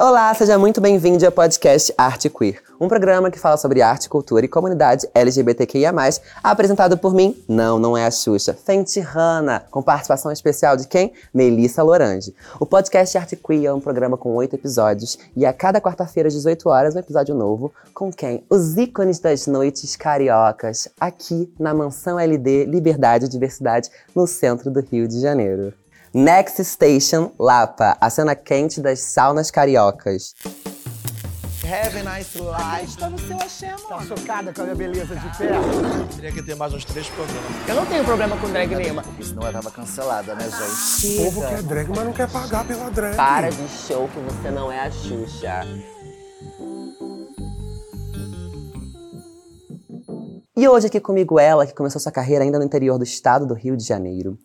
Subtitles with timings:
[0.00, 4.44] Olá, seja muito bem-vindo ao podcast Arte Queer, um programa que fala sobre arte, cultura
[4.44, 5.92] e comunidade LGBTQIA+,
[6.40, 11.12] apresentado por mim, não, não é a Xuxa, Fenty Hanna, com participação especial de quem?
[11.34, 12.32] Melissa Lorange.
[12.60, 16.34] O podcast Arte Queer é um programa com oito episódios e a cada quarta-feira às
[16.34, 18.44] 18 horas um episódio novo com quem?
[18.48, 24.80] Os ícones das noites cariocas, aqui na Mansão LD Liberdade e Diversidade, no centro do
[24.80, 25.74] Rio de Janeiro.
[26.14, 30.34] Next Station, Lapa, a cena quente das saunas cariocas.
[31.64, 32.96] Have a nice life.
[32.96, 36.16] Tá no seu axé, Tá chocada com a minha beleza de perto?
[36.16, 37.68] Teria que ter mais uns três programas.
[37.68, 39.04] Eu não tenho problema com drag nenhuma.
[39.22, 41.20] Senão ela tava cancelada, né, gente?
[41.20, 43.16] O povo quer drag, mas não quer pagar pela drag.
[43.16, 45.66] Para de show que você não é a Xuxa.
[50.58, 53.54] E hoje aqui comigo ela, que começou sua carreira ainda no interior do estado do
[53.54, 54.36] Rio de Janeiro,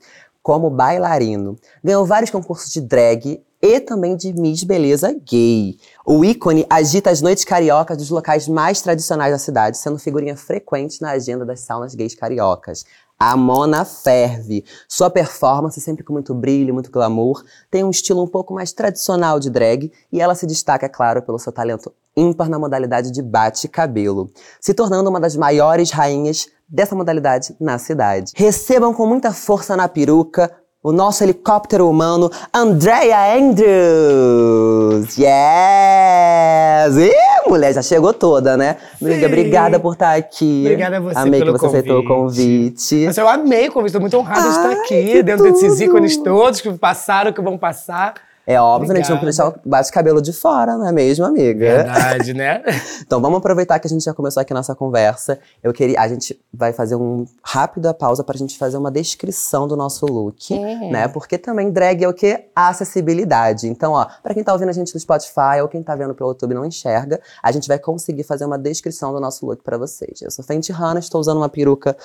[0.43, 1.57] como bailarino.
[1.81, 5.77] Ganhou vários concursos de drag e também de Miss Beleza Gay.
[6.05, 11.01] O ícone agita as noites cariocas dos locais mais tradicionais da cidade, sendo figurinha frequente
[11.01, 12.85] na agenda das saunas gays cariocas.
[13.19, 14.65] A Mona ferve.
[14.87, 19.39] Sua performance, sempre com muito brilho, muito glamour, tem um estilo um pouco mais tradicional
[19.39, 23.21] de drag e ela se destaca, é claro, pelo seu talento ímpar na modalidade de
[23.21, 28.33] bate-cabelo, se tornando uma das maiores rainhas dessa modalidade na cidade.
[28.35, 30.51] Recebam com muita força na peruca
[30.83, 35.17] o nosso helicóptero humano, Andrea Andrews!
[35.17, 36.97] Yes!
[37.45, 38.77] Ih, mulher, já chegou toda, né?
[39.01, 40.61] Amiga, obrigada por estar aqui.
[40.65, 43.03] Obrigada a você Amei que você aceitou o convite.
[43.05, 45.83] Mas eu amei o convite, estou muito honrada de estar aqui, dentro desses tudo.
[45.83, 48.13] ícones todos que passaram, que vão passar.
[48.45, 48.99] É óbvio, né?
[48.99, 49.51] A gente não pode Obrigada.
[49.51, 51.59] deixar o bate-cabelo de fora, não é mesmo, amiga?
[51.59, 52.61] Verdade, né?
[53.05, 55.39] Então vamos aproveitar que a gente já começou aqui a nossa conversa.
[55.61, 59.75] Eu queria, a gente vai fazer um rápida pausa pra gente fazer uma descrição do
[59.75, 60.57] nosso look,
[60.89, 61.07] né?
[61.07, 62.45] Porque também drag é o quê?
[62.55, 63.67] Acessibilidade.
[63.67, 66.29] Então, ó, pra quem tá ouvindo a gente no Spotify ou quem tá vendo pelo
[66.29, 69.77] YouTube e não enxerga, a gente vai conseguir fazer uma descrição do nosso look pra
[69.77, 70.21] vocês.
[70.21, 71.95] Eu sou Fenty Hanna, estou usando uma peruca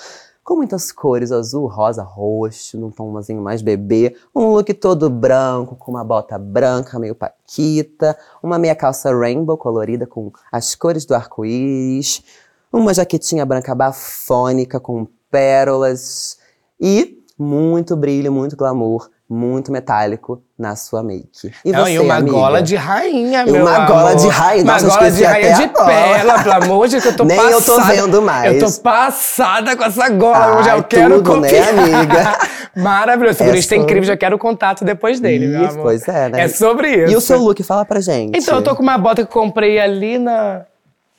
[0.48, 5.90] com muitas cores, azul, rosa, roxo, num tomzinho mais bebê, um look todo branco, com
[5.90, 12.24] uma bota branca, meio paquita, uma meia calça rainbow colorida com as cores do arco-íris,
[12.72, 16.38] uma jaquetinha branca bafônica com pérolas.
[16.80, 21.52] E muito brilho, muito glamour, muito metálico na sua make.
[21.64, 22.32] E Não, você, e uma amiga?
[22.36, 24.16] gola de rainha, meu uma gola amor.
[24.16, 24.64] de rainha.
[24.64, 27.36] Uma Nossa, gola de rainha de pérola, pelo amor de Deus, que eu tô Nem
[27.36, 27.52] passada.
[27.56, 28.54] eu tô vendo mais.
[28.54, 31.68] Eu tô passada com essa gola, eu já Ai, quero tudo, né, copiar.
[31.68, 32.38] amiga?
[32.74, 35.82] Maravilhoso, esse É figurista é incrível, já quero o contato depois dele, meu Ih, amor.
[35.82, 36.42] Pois é, né?
[36.44, 37.12] É sobre isso.
[37.12, 38.38] E o seu look, fala pra gente.
[38.38, 40.62] Então, eu tô com uma bota que comprei ali na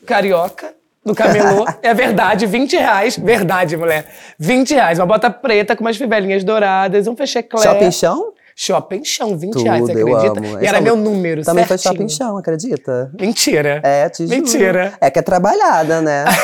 [0.05, 0.73] Carioca,
[1.05, 1.65] no camelô.
[1.81, 3.17] é verdade, 20 reais.
[3.17, 4.05] Verdade, mulher.
[4.37, 4.99] 20 reais.
[4.99, 7.63] Uma bota preta com umas fivelinhas douradas, um fecheclé.
[7.63, 8.33] Shopping chão?
[8.61, 10.45] Shopping chão, 20 Tudo, reais, você eu acredita?
[10.61, 12.09] E era Essa- meu número, Também foi certinho.
[12.09, 13.09] shopping chão, acredita?
[13.17, 13.79] Mentira.
[13.85, 14.35] É, te juro.
[14.35, 14.93] Mentira.
[14.99, 16.25] É que é trabalhada, né?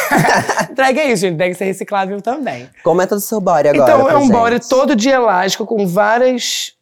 [0.78, 1.36] É isso, gente.
[1.36, 2.70] Deve ser reciclável também.
[2.84, 3.92] Comenta do seu body agora.
[3.92, 4.32] então, é um gente.
[4.32, 6.75] body todo de elástico, com várias...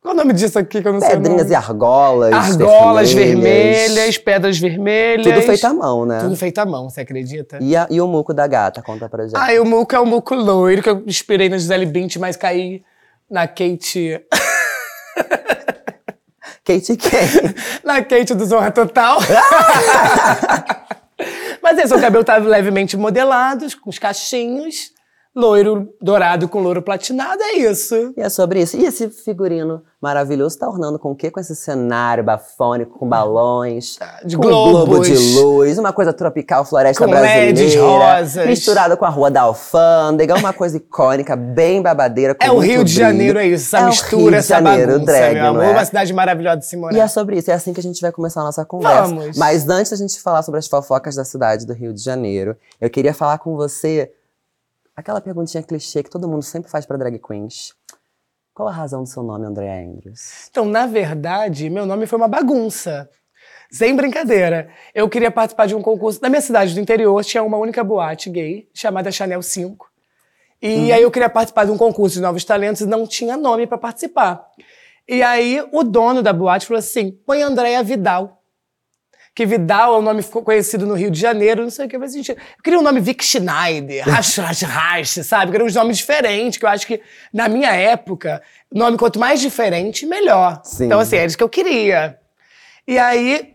[0.00, 2.32] Qual é o nome disso aqui que eu não sei o Pedrinhas e argolas.
[2.32, 5.26] Argolas vermelhas, pedras vermelhas.
[5.26, 6.20] Tudo feito à mão, né?
[6.20, 7.58] Tudo feito à mão, você acredita?
[7.60, 9.36] E, a- e o muco da gata, conta pra gente.
[9.36, 12.34] Ah, e o muco é o muco loiro, que eu inspirei na Gisele Bint, mas
[12.36, 12.82] caí
[13.30, 14.24] na Kate...
[16.64, 17.20] Kate quem?
[17.84, 19.18] na Kate do Zorra Total.
[21.62, 24.92] mas é, seu cabelo tá levemente modelado, com os cachinhos,
[25.34, 28.12] loiro dourado com louro platinado, é isso.
[28.16, 28.76] E é sobre isso.
[28.76, 31.30] E esse figurino maravilhoso tá ornando com o quê?
[31.30, 35.08] Com esse cenário bafônico, com balões, De com um globo globos.
[35.08, 37.46] de luz, uma coisa tropical, floresta Com brasileira.
[37.46, 38.46] LEDs rosas.
[38.46, 42.34] Misturado com a Rua da Alfândega, uma coisa icônica, bem babadeira.
[42.34, 43.06] Com É o Rio de brilho.
[43.08, 43.66] Janeiro, é isso.
[43.76, 45.64] Essa É o mistura, Rio de essa Janeiro, bagunça, drag, meu amor.
[45.64, 45.70] é?
[45.70, 46.96] Uma cidade maravilhosa de se morar.
[46.96, 49.02] E é sobre isso, é assim que a gente vai começar a nossa conversa.
[49.04, 49.36] Vamos.
[49.36, 52.88] Mas antes da gente falar sobre as fofocas da cidade do Rio de Janeiro, eu
[52.90, 54.10] queria falar com você
[55.00, 57.74] aquela perguntinha clichê que todo mundo sempre faz pra drag queens.
[58.54, 60.48] Qual a razão do seu nome, Andrea Andrews?
[60.50, 63.08] Então, na verdade, meu nome foi uma bagunça.
[63.70, 64.68] Sem brincadeira.
[64.94, 66.20] Eu queria participar de um concurso.
[66.20, 69.88] Na minha cidade do interior tinha uma única boate gay, chamada Chanel 5.
[70.60, 73.66] E aí eu queria participar de um concurso de novos talentos e não tinha nome
[73.66, 74.46] pra participar.
[75.08, 78.39] E aí o dono da boate falou assim: põe Andréia Vidal.
[79.34, 81.98] Que Vidal é um nome ficou conhecido no Rio de Janeiro, não sei o que
[81.98, 82.36] faz sentido.
[82.38, 85.46] Eu queria um nome Vic Schneider, Rash Rash Rash, sabe?
[85.46, 87.00] Eu queria uns nomes diferentes, que eu acho que,
[87.32, 88.42] na minha época,
[88.72, 90.60] nome quanto mais diferente, melhor.
[90.64, 90.86] Sim.
[90.86, 92.18] Então, assim, era isso que eu queria.
[92.88, 93.54] E aí,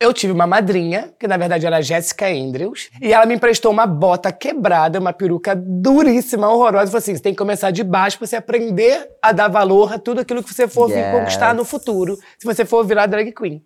[0.00, 3.70] eu tive uma madrinha, que na verdade era a Jéssica Andrews, e ela me emprestou
[3.70, 7.84] uma bota quebrada, uma peruca duríssima, horrorosa, e falou assim: você tem que começar de
[7.84, 11.10] baixo pra você aprender a dar valor a tudo aquilo que você for Yes.
[11.12, 13.62] conquistar no futuro, se você for virar drag queen.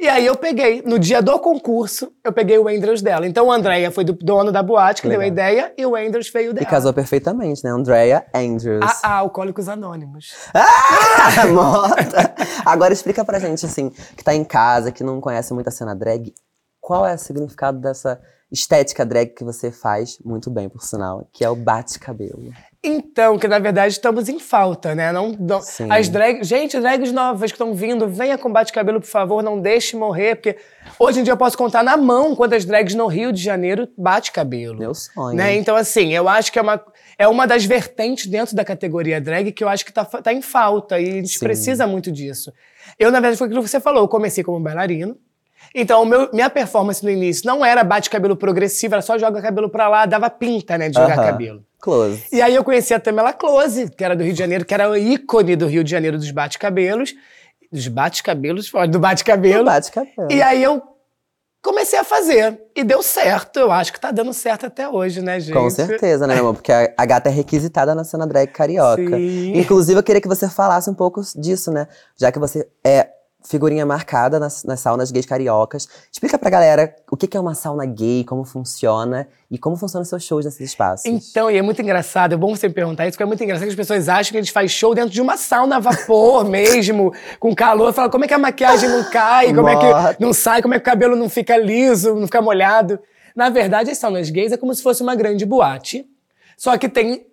[0.00, 3.26] E aí eu peguei, no dia do concurso, eu peguei o Andrews dela.
[3.26, 5.32] Então o Andréia foi do dono da boate, que deu a Legal.
[5.32, 6.66] ideia, e o Andrews veio E dela.
[6.66, 7.70] casou perfeitamente, né?
[7.70, 8.82] Andrea Andrews.
[8.84, 10.32] Ah, ah, Alcoólicos Anônimos.
[10.54, 12.34] Ah, morta!
[12.64, 15.94] Agora explica pra gente, assim, que tá em casa, que não conhece muito a cena
[15.94, 16.32] drag,
[16.82, 18.20] qual é o significado dessa
[18.50, 22.52] estética drag que você faz muito bem, por sinal, que é o bate-cabelo.
[22.84, 25.10] Então, que na verdade estamos em falta, né?
[25.12, 29.42] Não, não- as drag, gente, drags novas que estão vindo, venha com bate-cabelo, por favor,
[29.42, 30.58] não deixe morrer, porque
[30.98, 34.32] hoje em dia eu posso contar na mão quantas drags no Rio de Janeiro bate
[34.32, 34.78] cabelo.
[34.78, 35.36] Meu sonho.
[35.36, 35.54] Né?
[35.56, 36.84] Então, assim, eu acho que é uma,
[37.16, 40.42] é uma das vertentes dentro da categoria drag que eu acho que tá, tá em
[40.42, 41.44] falta e a gente Sim.
[41.46, 42.52] precisa muito disso.
[42.98, 45.16] Eu, na verdade, foi aquilo que você falou, eu comecei como bailarino.
[45.74, 49.88] Então, meu- minha performance no início não era bate-cabelo progressivo, era só joga cabelo pra
[49.88, 51.26] lá, dava pinta, né, de jogar Aham.
[51.26, 51.64] cabelo.
[51.80, 52.24] Close.
[52.32, 54.88] E aí eu conheci a Tamela Close, que era do Rio de Janeiro, que era
[54.88, 57.12] o ícone do Rio de Janeiro dos bate-cabelos.
[57.72, 59.64] Dos bate-cabelos, do bate-cabelo.
[59.64, 60.30] Bate-cabelo.
[60.30, 60.80] E aí eu
[61.62, 62.60] comecei a fazer.
[62.76, 63.58] E deu certo.
[63.58, 65.54] Eu acho que tá dando certo até hoje, né, gente?
[65.54, 66.54] Com certeza, né, meu amor?
[66.54, 69.16] Porque a, a gata é requisitada na cena drag carioca.
[69.16, 69.52] Sim.
[69.58, 71.88] Inclusive, eu queria que você falasse um pouco disso, né?
[72.16, 73.08] Já que você é
[73.44, 75.88] figurinha marcada nas, nas saunas gays cariocas.
[76.10, 80.02] Explica pra galera o que que é uma sauna gay, como funciona e como funcionam
[80.02, 81.06] os seus shows nesses espaços.
[81.06, 83.64] Então, e é muito engraçado, é bom você me perguntar isso, porque é muito engraçado
[83.64, 86.44] que as pessoas acham que a gente faz show dentro de uma sauna a vapor
[86.48, 87.92] mesmo, com calor.
[87.92, 90.78] Fala, como é que a maquiagem não cai, como é que não sai, como é
[90.78, 92.98] que o cabelo não fica liso, não fica molhado.
[93.34, 96.06] Na verdade, as saunas gays é como se fosse uma grande boate,
[96.56, 97.26] só que tem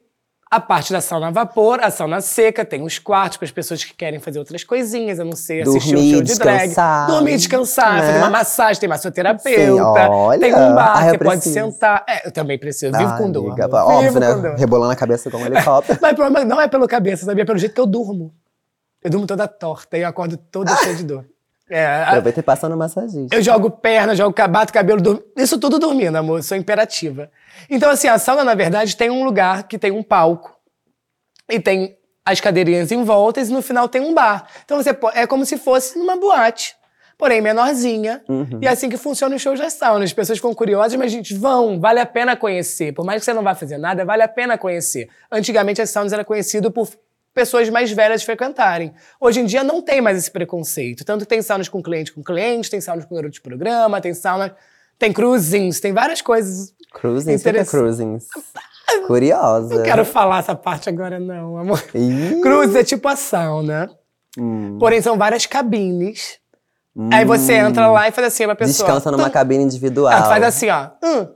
[0.51, 3.83] a parte da sauna a vapor, a sauna seca, tem os quartos para as pessoas
[3.83, 6.73] que querem fazer outras coisinhas, a não ser assistir um show de drag.
[7.07, 8.07] Dormir, descansar, né?
[8.07, 9.59] fazer uma massagem, tem massoterapeuta,
[10.01, 10.39] Sim, olha.
[10.39, 12.03] tem um bar, Ah, você pode sentar.
[12.07, 13.45] É, eu também preciso, vivo Ah, com dor.
[13.51, 13.67] amiga.
[13.75, 14.33] Óbvio, Vivo né?
[14.33, 14.55] com dor.
[14.55, 15.99] Rebolando a cabeça como um helicóptero.
[16.01, 17.43] Mas o problema não é pelo cabeça, sabia?
[17.43, 18.33] É pelo jeito que eu durmo.
[19.03, 21.25] Eu durmo toda torta e eu acordo toda cheia de dor.
[21.69, 23.35] É, a- Eu vou ter passando massagista.
[23.35, 25.21] eu jogo perna, jogo cabato, cabelo, durmo.
[25.37, 26.41] Isso tudo dormindo, amor.
[26.43, 27.29] Sou imperativa.
[27.69, 30.55] Então, assim, a sauna, na verdade, tem um lugar que tem um palco.
[31.49, 31.95] E tem
[32.25, 34.45] as cadeirinhas em volta e no final tem um bar.
[34.65, 36.75] Então, você é como se fosse numa boate.
[37.17, 38.23] Porém, menorzinha.
[38.29, 38.59] Uhum.
[38.61, 40.05] E é assim que funciona os shows das saunas.
[40.05, 41.79] As pessoas ficam curiosas, mas, gente, vão.
[41.79, 42.93] Vale a pena conhecer.
[42.93, 45.09] Por mais que você não vá fazer nada, vale a pena conhecer.
[45.31, 46.87] Antigamente, as saunas eram conhecidas por
[47.33, 48.93] pessoas mais velhas frequentarem.
[49.19, 51.05] Hoje em dia não tem mais esse preconceito.
[51.05, 54.13] Tanto que tem saunas com cliente com cliente, tem saunas com garoto de programa, tem
[54.13, 54.55] sauna,
[54.97, 56.73] tem cruisings, tem várias coisas.
[56.93, 57.69] Cruising, fica Interessante.
[57.71, 58.17] cruising.
[59.05, 59.75] Curiosa.
[59.75, 61.83] Não quero falar essa parte agora, não, amor.
[61.93, 63.89] Ih, Cruise é tipo a sauna.
[64.37, 64.77] hum.
[64.79, 66.39] Porém, são várias cabines.
[67.13, 68.73] Aí você entra lá e faz assim, uma pessoa.
[68.87, 69.31] Descansa numa tum.
[69.31, 70.11] cabine individual.
[70.11, 70.89] Ah, faz assim, ó.
[71.03, 71.27] Hum.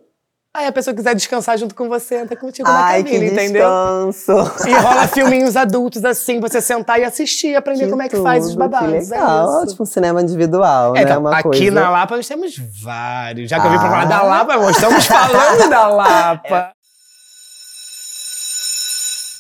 [0.56, 3.68] Aí a pessoa quiser descansar junto com você, entra contigo na Ai, cabine, que entendeu?
[4.08, 4.68] descanso.
[4.70, 8.46] E rola filminhos adultos assim, você sentar e assistir e aprender como é que faz
[8.46, 8.88] os babados.
[8.88, 9.50] Que legal.
[9.50, 9.72] É isso.
[9.72, 11.06] tipo um cinema individual, É, né?
[11.06, 11.72] então, Uma aqui coisa...
[11.72, 13.50] na Lapa nós temos vários.
[13.50, 14.06] Já que eu vim pra falar Ah.
[14.06, 16.72] da Lapa, amor, estamos falando da Lapa.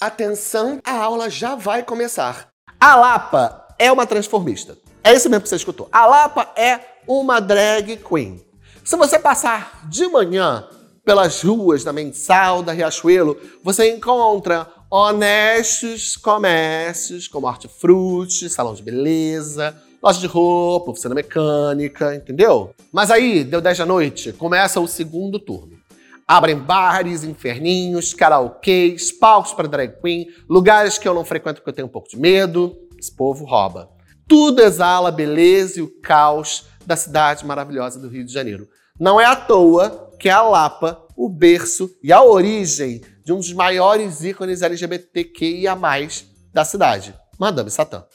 [0.01, 2.47] Atenção, a aula já vai começar.
[2.79, 4.75] A Lapa é uma transformista.
[5.03, 5.87] É isso mesmo que você escutou.
[5.91, 8.43] A Lapa é uma drag queen.
[8.83, 10.65] Se você passar de manhã
[11.05, 19.75] pelas ruas da Mensal, da Riachuelo, você encontra honestos comércios como hortifruti, salão de beleza,
[20.01, 22.73] loja de roupa, oficina mecânica, entendeu?
[22.91, 25.73] Mas aí, deu 10 da noite, começa o segundo turno.
[26.25, 31.75] Abrem bares, inferninhos, karaokês, palcos para drag queen, lugares que eu não frequento porque eu
[31.75, 32.77] tenho um pouco de medo.
[32.97, 33.89] Esse povo rouba.
[34.25, 38.69] Tudo exala a beleza e o caos da cidade maravilhosa do Rio de Janeiro.
[38.97, 43.39] Não é à toa que é a Lapa, o berço e a origem de um
[43.39, 45.77] dos maiores ícones LGBTQIA+,
[46.53, 48.05] da cidade, Madame Satã.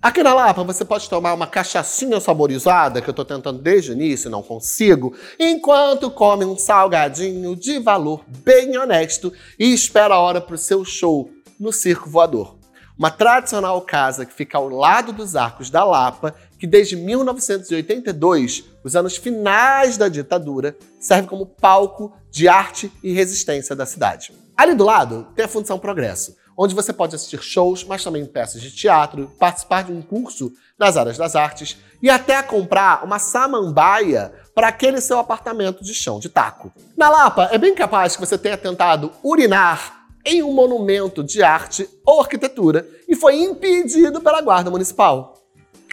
[0.00, 3.94] Aqui na Lapa você pode tomar uma cachaçinha saborizada, que eu tô tentando desde o
[3.94, 10.20] início e não consigo, enquanto come um salgadinho de valor bem honesto e espera a
[10.20, 12.60] hora pro seu show no Circo Voador.
[12.96, 18.94] Uma tradicional casa que fica ao lado dos arcos da Lapa, que desde 1982, os
[18.94, 24.30] anos finais da ditadura, serve como palco de arte e resistência da cidade.
[24.54, 28.60] Ali do lado tem a Função Progresso, onde você pode assistir shows, mas também peças
[28.60, 34.30] de teatro, participar de um curso nas áreas das artes e até comprar uma samambaia
[34.54, 36.70] para aquele seu apartamento de chão de taco.
[36.94, 41.88] Na Lapa, é bem capaz que você tenha tentado urinar em um monumento de arte
[42.04, 45.39] ou arquitetura e foi impedido pela Guarda Municipal.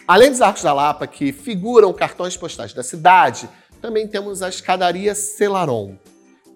[0.08, 3.46] Além dos arcos da Lapa, que figuram cartões postais da cidade,
[3.78, 5.98] também temos a escadaria Celaron,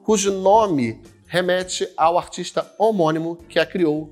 [0.02, 4.10] cujo nome remete ao artista homônimo que a criou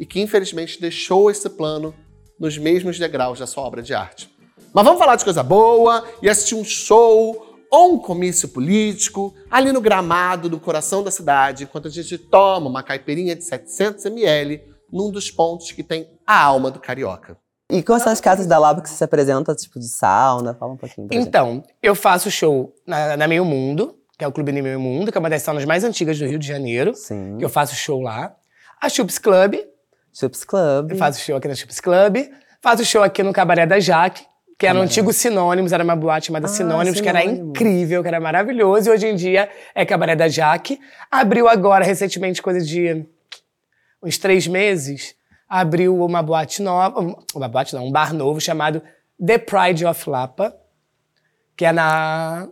[0.00, 1.94] e que infelizmente deixou esse plano
[2.40, 4.34] nos mesmos degraus da sua obra de arte.
[4.72, 9.70] Mas vamos falar de coisa boa e assistir um show ou um comício político ali
[9.70, 14.62] no gramado do coração da cidade, enquanto a gente toma uma caipirinha de 700 ml
[14.90, 17.36] num dos pontos que tem a alma do carioca.
[17.70, 20.54] E quais são as casas da Lapa que você se apresenta, tipo de sauna?
[20.54, 21.28] Fala um pouquinho pra gente.
[21.28, 25.18] Então, eu faço show na, na Meio Mundo, que é o Clube Meio Mundo, que
[25.18, 26.94] é uma das saunas mais antigas do Rio de Janeiro.
[26.94, 27.36] Sim.
[27.38, 28.34] Que eu faço show lá.
[28.80, 29.56] A Chups Club,
[30.12, 30.92] Chups Club.
[30.92, 32.16] eu faço show aqui na Chups Club.
[32.62, 34.24] Faço show aqui no Cabaré da Jaque,
[34.58, 38.08] que era no antigo Sinônimos, era uma boate chamada Ah, Sinônimos, que era incrível, que
[38.08, 38.88] era maravilhoso.
[38.88, 40.80] E hoje em dia é Cabaré da Jaque.
[41.10, 43.06] Abriu agora, recentemente, coisa de
[44.02, 45.14] uns três meses,
[45.48, 48.82] abriu uma boate nova, um- uma boate não, um bar novo chamado
[49.24, 50.54] The Pride of Lapa,
[51.56, 52.48] que é na...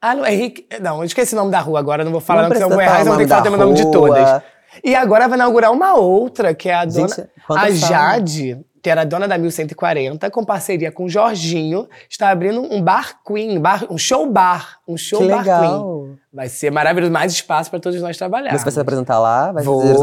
[0.00, 0.66] Ah, não, Henrique...
[0.80, 2.74] Não, eu esqueci o nome da rua agora, não vou falar Não não, senão eu
[2.74, 4.42] vou errar, falar senão o eu tenho que falar o nome de todas.
[4.82, 7.08] E agora vai inaugurar uma outra, que é a dona...
[7.08, 7.70] Gente, a.
[7.70, 13.20] Jade, que era dona da 1140, com parceria com o Jorginho, está abrindo um bar
[13.24, 16.02] queen, bar- um show bar, um show Que bar legal.
[16.04, 16.18] queen.
[16.34, 18.60] Vai ser maravilhoso, mais espaço para todos nós trabalharmos.
[18.60, 19.52] Você vai se apresentar lá?
[19.52, 19.98] Vai Vou, vou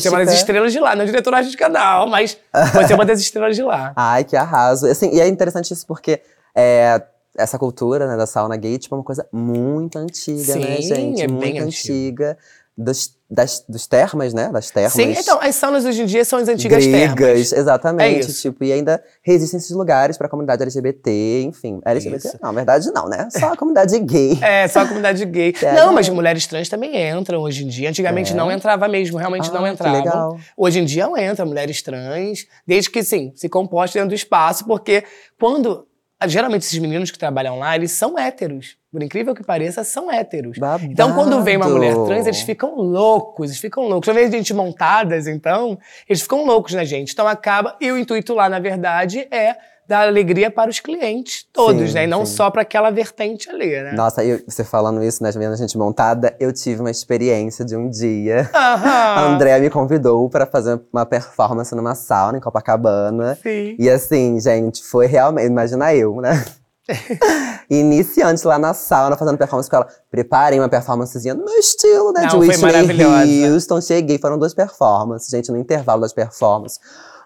[0.00, 0.34] ser uma das artística?
[0.34, 2.38] estrelas de lá, não diretora de canal, mas
[2.72, 3.92] vou ser uma das estrelas de lá.
[3.94, 4.86] Ai, que arraso.
[4.86, 6.22] Assim, e é interessante isso porque
[6.56, 7.02] é,
[7.36, 11.22] essa cultura né, da sauna gay tipo, é uma coisa muito antiga, né, Sim, gente?
[11.22, 12.38] é muito bem antiga.
[12.74, 14.48] Dos, das, dos termas, né?
[14.50, 14.94] Das termas.
[14.94, 17.14] Sim, então, as saunas hoje em dia são as antigas termas.
[17.14, 18.30] gregas, exatamente.
[18.30, 18.32] É.
[18.32, 21.82] Tipo, e ainda resistem esses lugares pra comunidade LGBT, enfim.
[21.84, 22.38] LGBT, Isso.
[22.40, 23.28] não, na verdade não, né?
[23.30, 24.38] Só a comunidade gay.
[24.40, 25.52] É, só a comunidade gay.
[25.62, 25.92] É, não, né?
[25.96, 27.90] mas mulheres trans também entram hoje em dia.
[27.90, 28.34] Antigamente É.
[28.36, 29.98] não entrava mesmo, realmente Ah, não que entravam.
[30.02, 30.38] legal.
[30.56, 35.04] Hoje em dia entra mulheres trans, desde que, sim, se comporte dentro do espaço, porque
[35.38, 35.86] quando.
[36.26, 38.76] Geralmente esses meninos que trabalham lá, eles são héteros.
[38.90, 40.58] Por incrível que pareça, são héteros.
[40.58, 40.84] Babado.
[40.84, 44.06] Então, quando vem uma mulher trans, eles ficam loucos, eles ficam loucos.
[44.06, 47.12] Quando vem gente montadas, então, eles ficam loucos na gente.
[47.12, 47.76] Então acaba.
[47.80, 49.56] E o intuito lá, na verdade, é
[49.88, 52.04] dar alegria para os clientes todos, Sim, né?
[52.04, 52.36] E não sim.
[52.36, 53.92] só para aquela vertente ali, né?
[53.92, 55.30] Nossa, eu, você falando isso, né?
[55.32, 58.48] Vendo a gente montada, eu tive uma experiência de um dia.
[58.54, 59.34] A Aham.
[59.34, 63.38] Andrea me convidou pra fazer uma performance numa sauna em Copacabana.
[63.42, 63.76] Sim.
[63.78, 65.46] E assim, gente, foi realmente.
[65.46, 66.44] Imagina eu, né?
[67.70, 69.88] Iniciante lá na sauna, fazendo performance com ela.
[70.10, 72.22] Preparei uma performancezinha no meu estilo, né?
[72.22, 73.50] Não, de foi Whitney.
[73.50, 73.80] Houston.
[73.80, 76.80] Cheguei, foram duas performances, gente, no intervalo das performances.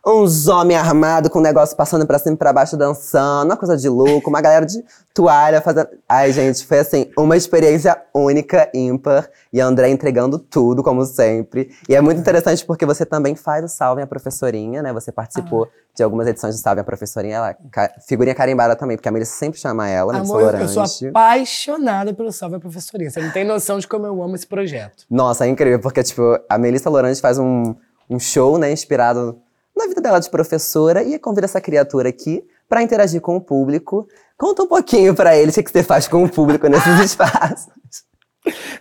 [0.08, 3.76] Uns homens armados com o negócio passando pra cima e pra baixo, dançando, uma coisa
[3.76, 5.88] de louco, uma galera de toalha fazendo.
[6.08, 9.28] Ai, gente, foi assim, uma experiência única, ímpar.
[9.52, 11.70] E a André entregando tudo, como sempre.
[11.88, 14.92] E é muito interessante porque você também faz o Salve a Professorinha, né?
[14.92, 15.68] Você participou Ah.
[15.96, 17.36] de algumas edições do Salve a Professorinha.
[17.38, 17.56] Ela,
[18.06, 22.14] figurinha carimbada também, porque a Melissa sempre chama ela, Melissa Amor, eu, eu sou apaixonada
[22.14, 23.10] pelo Salve a Professorinha.
[23.10, 25.04] Você não tem noção de como eu amo esse projeto.
[25.10, 27.74] Nossa, é incrível, porque, tipo, a Melissa Lorange faz um,
[28.08, 29.40] um show, né, inspirado
[29.76, 34.06] na vida dela de professora e convida essa criatura aqui pra interagir com o público.
[34.38, 37.66] Conta um pouquinho pra eles o que, você faz com o público nesses espaços.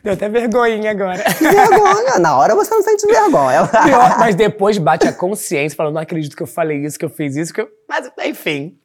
[0.04, 1.24] Deu até vergonhinha agora.
[1.24, 2.20] Que vergonha!
[2.20, 3.68] Na hora você não sente vergonha.
[3.68, 7.10] Pior, mas depois bate a consciência, falando, não acredito que eu falei isso, que eu
[7.10, 7.68] fiz isso, que eu...
[7.90, 8.78] Mas, enfim.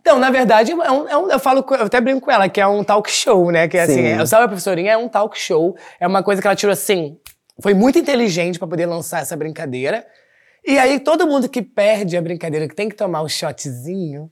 [0.00, 2.60] Então, na verdade, é um, é um- eu falo, eu até brinco com ela, que
[2.60, 3.68] é um talk show, né?
[3.68, 4.20] Que é assim, Sim.
[4.20, 5.76] o Salve a Professorinha é um talk show.
[6.00, 7.16] É uma coisa que ela tirou assim.
[7.60, 10.04] Foi muito inteligente pra poder lançar essa brincadeira.
[10.66, 14.30] E aí, todo mundo que perde a brincadeira, que tem que tomar um shotzinho,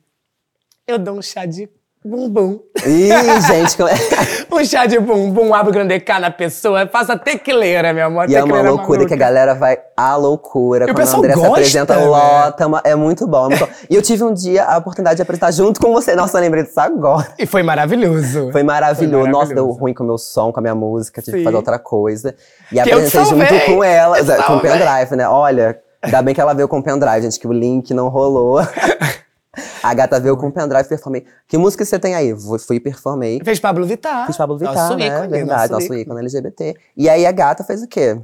[0.87, 1.69] eu dou um chá de
[2.07, 2.61] bumbum.
[2.87, 3.11] Ih,
[3.47, 3.95] gente, como é...
[4.53, 8.31] Um chá de bumbum, abro o grandecá na pessoa, faça tequileira, meu amor.
[8.31, 9.07] E é uma loucura maluca.
[9.07, 10.85] que a galera vai à loucura.
[10.89, 12.07] E Quando a André se gosta, apresenta, né?
[12.07, 12.65] lota.
[12.85, 13.73] é É muito bom, é muito bom.
[13.91, 16.15] E eu tive um dia a oportunidade de apresentar junto com você.
[16.15, 17.27] Nossa, eu lembrei disso agora.
[17.39, 18.51] E foi maravilhoso.
[18.53, 19.23] Foi maravilhoso.
[19.23, 19.81] Foi Nossa, deu maravilhoso.
[19.81, 21.45] ruim com o meu som, com a minha música, tive que Sim.
[21.45, 22.35] fazer outra coisa.
[22.71, 25.29] E Que apresentei te junto com ela, eu com o pendrive, né?
[25.29, 28.59] Olha, ainda bem que ela veio com o pendrive, gente, que o link não rolou.
[29.83, 31.25] a gata veio com o pendrive e performei.
[31.47, 32.35] Que música você tem aí?
[32.59, 33.41] Fui e performei.
[33.45, 34.27] Fez Pablo Vittar.
[34.27, 35.07] Fiz Pablo Vittar, nosso né?
[35.07, 36.01] ícone, Verdade, nosso, ícone.
[36.03, 36.77] ícone LGBT.
[36.97, 38.21] E aí a gata fez o quê?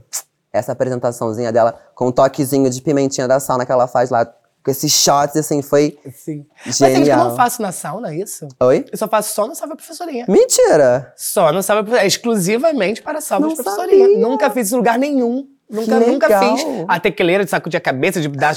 [0.53, 4.71] Essa apresentaçãozinha dela com um toquezinho de pimentinha da sauna que ela faz lá, com
[4.71, 6.47] esses shots, assim, foi Sim.
[6.67, 7.29] Mas sabe que eu genial.
[7.31, 8.47] não faço na sauna isso?
[8.61, 8.85] Oi?
[8.93, 10.27] Eu só faço só no Salve a Professorinha.
[10.29, 11.13] Mentira!
[11.17, 12.07] Só no Salve a Professorinha.
[12.07, 14.07] Exclusivamente para Salve Professorinha.
[14.09, 14.19] sabia.
[14.19, 15.49] Nunca fiz em lugar nenhum.
[15.73, 18.55] Nunca, nunca fiz a tequeleira de sacudir a cabeça, de dar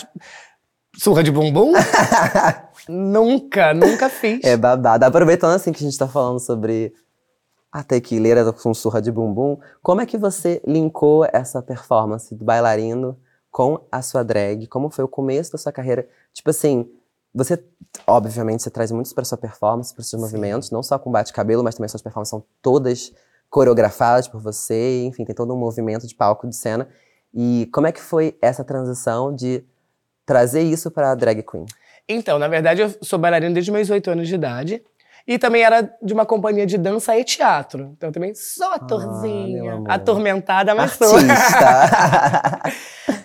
[0.98, 1.72] surra de bumbum.
[2.89, 4.43] nunca, nunca fiz.
[4.43, 5.05] É babado.
[5.05, 6.93] Aproveitando assim que a gente tá falando sobre
[7.72, 13.17] a tequileira com surra de bumbum, como é que você linkou essa performance do bailarino
[13.50, 14.67] com a sua drag?
[14.67, 16.07] Como foi o começo da sua carreira?
[16.34, 16.89] Tipo assim,
[17.34, 17.62] você,
[18.05, 21.75] obviamente, você traz muitos para sua performance, para seus movimentos, não só com bate-cabelo, mas
[21.75, 23.13] também suas performances são todas
[23.50, 26.88] coreografadas por você, enfim, tem todo um movimento de palco, de cena.
[27.36, 29.63] E como é que foi essa transição de
[30.25, 31.65] trazer isso para drag queen?
[32.08, 34.82] Então, na verdade, eu sou bailarina desde meus oito anos de idade.
[35.27, 37.92] E também era de uma companhia de dança e teatro.
[37.98, 39.63] Então, também sou atorzinha.
[39.63, 39.92] meu amor.
[39.92, 41.18] atormentada, mas sou.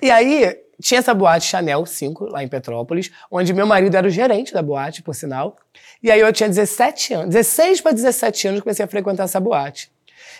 [0.02, 4.10] E aí, tinha essa boate Chanel 5, lá em Petrópolis, onde meu marido era o
[4.10, 5.56] gerente da boate, por sinal.
[6.02, 9.92] E aí eu tinha 17 anos, 16 para 17 anos, comecei a frequentar essa boate.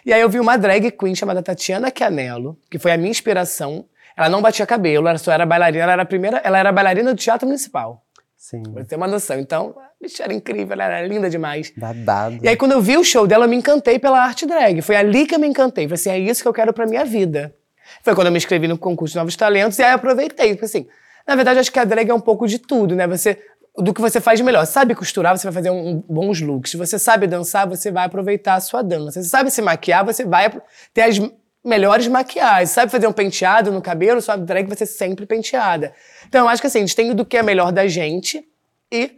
[0.05, 3.85] E aí eu vi uma drag queen chamada Tatiana Canelo, que foi a minha inspiração.
[4.17, 7.13] Ela não batia cabelo, ela só era bailarina, ela era a primeira, ela era bailarina
[7.13, 8.05] do Teatro Municipal.
[8.37, 8.63] Sim.
[8.63, 9.39] Pra ter uma noção.
[9.39, 11.73] Então, a bicha era incrível, ela era linda demais.
[11.77, 12.39] Babado.
[12.43, 14.81] E aí, quando eu vi o show dela, eu me encantei pela arte drag.
[14.83, 15.85] Foi ali que eu me encantei.
[15.85, 17.55] Falei assim, é isso que eu quero pra minha vida.
[18.03, 20.55] Foi quando eu me inscrevi no concurso de Novos Talentos e aí eu aproveitei.
[20.55, 20.89] Falei assim,
[21.27, 23.07] na verdade, acho que a drag é um pouco de tudo, né?
[23.07, 23.39] Você,
[23.79, 24.65] do que você faz de melhor.
[24.67, 26.75] Sabe costurar, você vai fazer um, bons looks.
[26.75, 29.23] Você sabe dançar, você vai aproveitar a sua dança.
[29.23, 30.51] Você sabe se maquiar, você vai
[30.93, 31.21] ter as
[31.65, 32.71] melhores maquiagens.
[32.71, 35.95] Sabe fazer um penteado no cabelo, sua drag vai ser sempre penteada.
[36.29, 38.45] Então, eu acho que assim, a gente tem do que é melhor da gente
[38.93, 39.13] e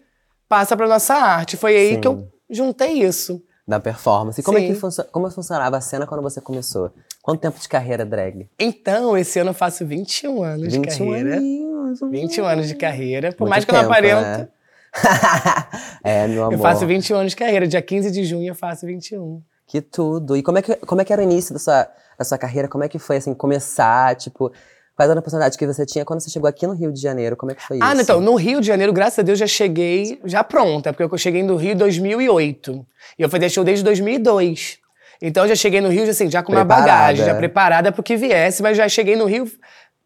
[0.48, 1.56] passa pra nossa arte.
[1.56, 2.00] Foi aí Sim.
[2.00, 3.42] que eu juntei isso.
[3.66, 4.40] Da performance.
[4.40, 4.66] E como é Sim.
[4.68, 6.92] que funcio- como funcionava a cena quando você começou?
[7.22, 8.48] Quanto tempo de carreira drag?
[8.58, 11.36] Então, esse ano eu faço 21 anos de 21 carreira.
[11.36, 12.00] anos.
[12.10, 13.30] 21 anos de carreira.
[13.32, 14.48] Por Muito mais que eu não tempo, aparento, né?
[16.02, 16.54] é, meu amor.
[16.54, 17.66] eu faço 21 anos de carreira.
[17.66, 19.40] Dia 15 de junho eu faço 21.
[19.66, 20.36] Que tudo.
[20.36, 21.88] E como é que, como é que era o início da sua,
[22.18, 22.68] da sua carreira?
[22.68, 24.16] Como é que foi, assim, começar?
[24.16, 24.52] Tipo,
[24.96, 27.36] quais eram a personalidade que você tinha quando você chegou aqui no Rio de Janeiro?
[27.36, 28.02] Como é que foi Ah, isso?
[28.02, 31.42] então, no Rio de Janeiro, graças a Deus, já cheguei já pronta, porque eu cheguei
[31.42, 32.84] no Rio em 2008.
[33.18, 34.81] E eu fazia show desde 2002.
[35.22, 36.86] Então, eu já cheguei no Rio, assim, já com uma Preparada.
[36.86, 39.48] bagagem, já preparada pro que viesse, mas já cheguei no Rio.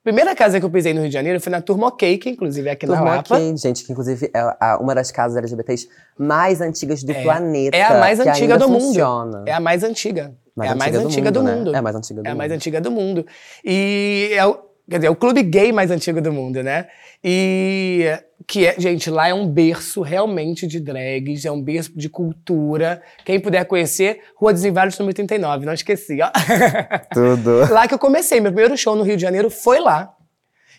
[0.04, 2.68] Primeira casa que eu pisei no Rio de Janeiro foi na Turma OK, que inclusive
[2.68, 3.34] é aqui na Turma Lapa.
[3.34, 7.76] Ok, gente, que inclusive é uma das casas LGBTs mais antigas do planeta.
[7.76, 8.82] É a mais antiga do mundo.
[8.82, 9.42] funciona.
[9.46, 10.32] É a mais antiga.
[10.54, 11.56] Mais é a mais antiga do antiga do mundo, né?
[11.56, 11.74] mundo.
[11.74, 12.56] É a mais antiga do É a mais mundo.
[12.56, 13.26] antiga do mundo.
[13.64, 14.58] E é o,
[14.88, 16.86] quer dizer, é o clube gay mais antigo do mundo, né?
[17.22, 18.04] E
[18.46, 23.02] que é, gente, lá é um berço realmente de drags, é um berço de cultura.
[23.24, 26.30] Quem puder conhecer, Rua dos Inválidos, número 39, não esqueci, ó.
[27.12, 27.72] Tudo.
[27.72, 30.12] lá que eu comecei, meu primeiro show no Rio de Janeiro foi lá.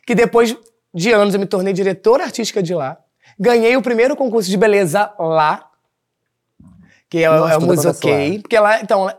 [0.06, 0.56] Que depois
[0.93, 2.98] de anos eu me tornei diretora artística de lá.
[3.38, 5.65] Ganhei o primeiro concurso de beleza lá,
[7.10, 8.39] que é, o- Nossa, é o Musoquei.
[8.39, 9.12] Porque lá, então,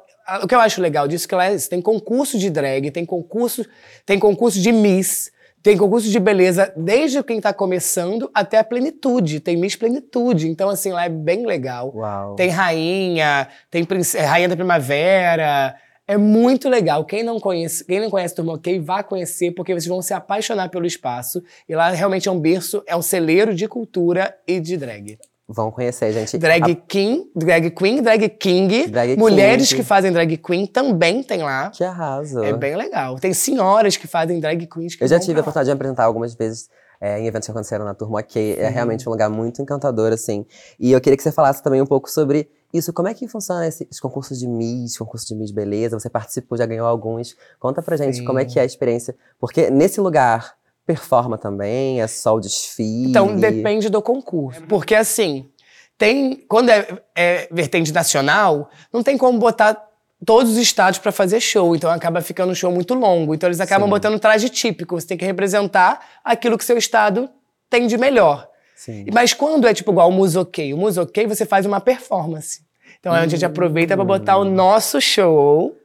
[0.43, 3.05] o que eu acho legal disso é que lá é tem concurso de drag, tem
[3.07, 3.64] concurso,
[4.05, 5.31] tem concurso de Miss,
[5.62, 9.41] tem concurso de beleza desde quem tá começando até a plenitude.
[9.41, 10.49] Tem Miss Plenitude.
[10.49, 11.93] Então, assim, lá é bem legal.
[11.95, 12.37] Uau.
[12.37, 15.75] Tem rainha, tem prince- rainha da primavera.
[16.07, 17.05] É muito legal.
[17.05, 20.71] Quem não conhece, quem não conhece Turma OK, vá conhecer, porque vocês vão se apaixonar
[20.71, 21.43] pelo espaço.
[21.69, 25.19] E lá realmente é um berço, é um celeiro de cultura e de drag.
[25.48, 26.37] Vão conhecer, gente.
[26.37, 28.87] Drag King, drag queen, drag king.
[28.88, 29.80] Drag Mulheres king.
[29.80, 31.70] que fazem drag queen também tem lá.
[31.70, 32.42] Que arraso.
[32.44, 33.16] É bem legal.
[33.18, 36.34] Tem senhoras que fazem drag queens que Eu já tive a oportunidade de apresentar algumas
[36.34, 36.68] vezes
[37.00, 38.56] é, em eventos que aconteceram na Turma OK.
[38.58, 40.44] É realmente um lugar muito encantador, assim.
[40.78, 42.92] E eu queria que você falasse também um pouco sobre isso.
[42.92, 45.98] Como é que funciona esse- esses concursos de Miss, concurso de Miss Beleza?
[45.98, 47.34] Você participou, já ganhou alguns.
[47.58, 48.24] Conta pra gente Sim.
[48.26, 49.16] como é que é a experiência.
[49.40, 50.58] Porque nesse lugar
[50.88, 53.11] performa também, é só o desfile.
[53.11, 54.62] Então, depende do concurso.
[54.62, 55.51] Porque, assim,
[55.98, 56.46] tem.
[56.48, 59.87] Quando é, é vertente nacional, não tem como botar
[60.24, 61.77] todos os estados pra fazer show.
[61.77, 63.35] Então acaba ficando um show muito longo.
[63.35, 63.90] Então eles acabam Sim.
[63.90, 64.98] botando traje típico.
[64.98, 67.29] Você tem que representar aquilo que seu estado
[67.68, 68.48] tem de melhor.
[68.74, 69.07] Sim.
[69.12, 72.62] Mas quando é tipo igual o Musoquei, o Musoquei você faz uma performance.
[72.98, 75.77] Então aí a gente aproveita pra botar o nosso show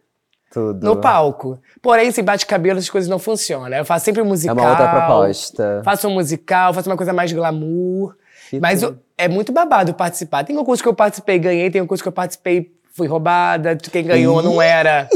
[0.53, 0.85] Tudo.
[0.85, 1.59] no palco.
[1.81, 3.75] Porém, se bate-cabelo, essas coisas não funcionam.
[3.75, 4.55] Eu faço sempre um É musical.
[4.55, 5.81] uma outra proposta.
[5.83, 8.15] Faço um musical, faço uma coisa mais glamour.
[8.49, 10.43] Que Mas o- é muito babado participar.
[10.43, 14.05] Tem concurso que eu participei e ganhei, tem concurso que eu participei fui roubada, quem
[14.05, 15.09] ganhou não era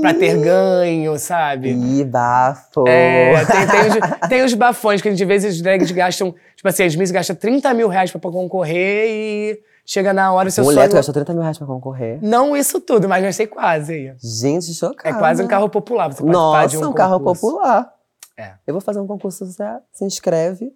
[0.00, 1.70] pra ter ganho, sabe?
[1.70, 2.86] Ih, bafo.
[2.86, 6.68] É, tem, tem os, tem os bafões que a gente vê esses drags gastam, tipo
[6.68, 10.64] assim, as Miss gastam 30 mil reais pra concorrer e chega na hora o seu
[10.64, 10.96] Mulher, tu sonho...
[10.96, 12.18] gastou 30 mil reais pra concorrer.
[12.20, 14.14] Não isso tudo, mas gastei quase.
[14.22, 15.16] Gente, chocada.
[15.16, 17.90] É quase um carro popular você Nossa, de um, um carro popular.
[18.36, 18.52] É.
[18.66, 20.74] Eu vou fazer um concurso, você se inscreve,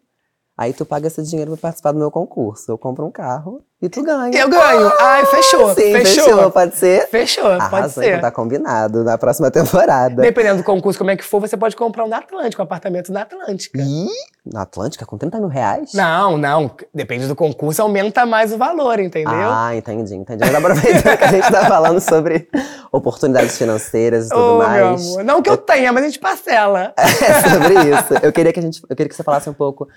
[0.59, 2.68] aí tu paga esse dinheiro pra participar do meu concurso.
[2.73, 4.37] Eu compro um carro e tu ganha.
[4.37, 4.92] Eu ganho.
[4.99, 5.68] Ai, fechou.
[5.73, 6.25] Sim, fechou.
[6.25, 6.51] fechou.
[6.51, 7.07] Pode ser?
[7.07, 8.09] Fechou, pode Arrasou, ser.
[8.09, 10.21] então tá combinado na próxima temporada.
[10.21, 13.12] Dependendo do concurso, como é que for, você pode comprar um na Atlântica, um apartamento
[13.12, 13.81] na Atlântica.
[13.81, 14.09] Ih,
[14.44, 15.92] na Atlântica, com 30 mil reais?
[15.94, 16.73] Não, não.
[16.92, 19.33] Depende do concurso, aumenta mais o valor, entendeu?
[19.33, 20.44] Ah, entendi, entendi.
[20.44, 22.49] Mas aproveitando que a gente tá falando sobre
[22.90, 24.77] oportunidades financeiras e tudo Ô, mais.
[24.81, 25.25] meu amor.
[25.25, 26.92] Não que eu tenha, mas a gente parcela.
[26.99, 28.14] É sobre isso.
[28.25, 29.88] Eu queria que a gente, eu queria que você falasse um pouco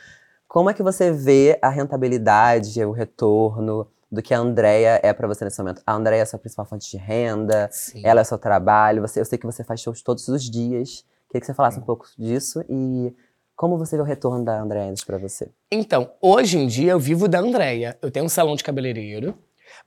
[0.54, 5.26] como é que você vê a rentabilidade, o retorno do que a Andrea é pra
[5.26, 5.82] você nesse momento.
[5.88, 8.02] A Andrea é a sua principal fonte de renda, Sim.
[8.04, 11.06] ela é o seu trabalho, você, eu sei que você faz shows todos os dias.
[11.30, 13.16] Queria que você falasse um pouco disso e
[13.56, 15.50] Como você vê o retorno da Andréa Endes pra você?
[15.72, 17.98] Então, hoje em dia eu vivo da Andréia.
[18.02, 19.38] Eu tenho um salão de cabeleireiro,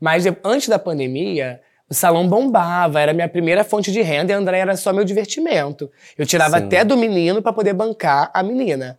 [0.00, 4.32] mas de- antes da pandemia, o salão bombava, era a minha primeira fonte de renda
[4.32, 5.90] e a Andréia era só meu divertimento.
[6.16, 6.64] Eu tirava Sim.
[6.66, 8.98] até do menino pra poder bancar a menina.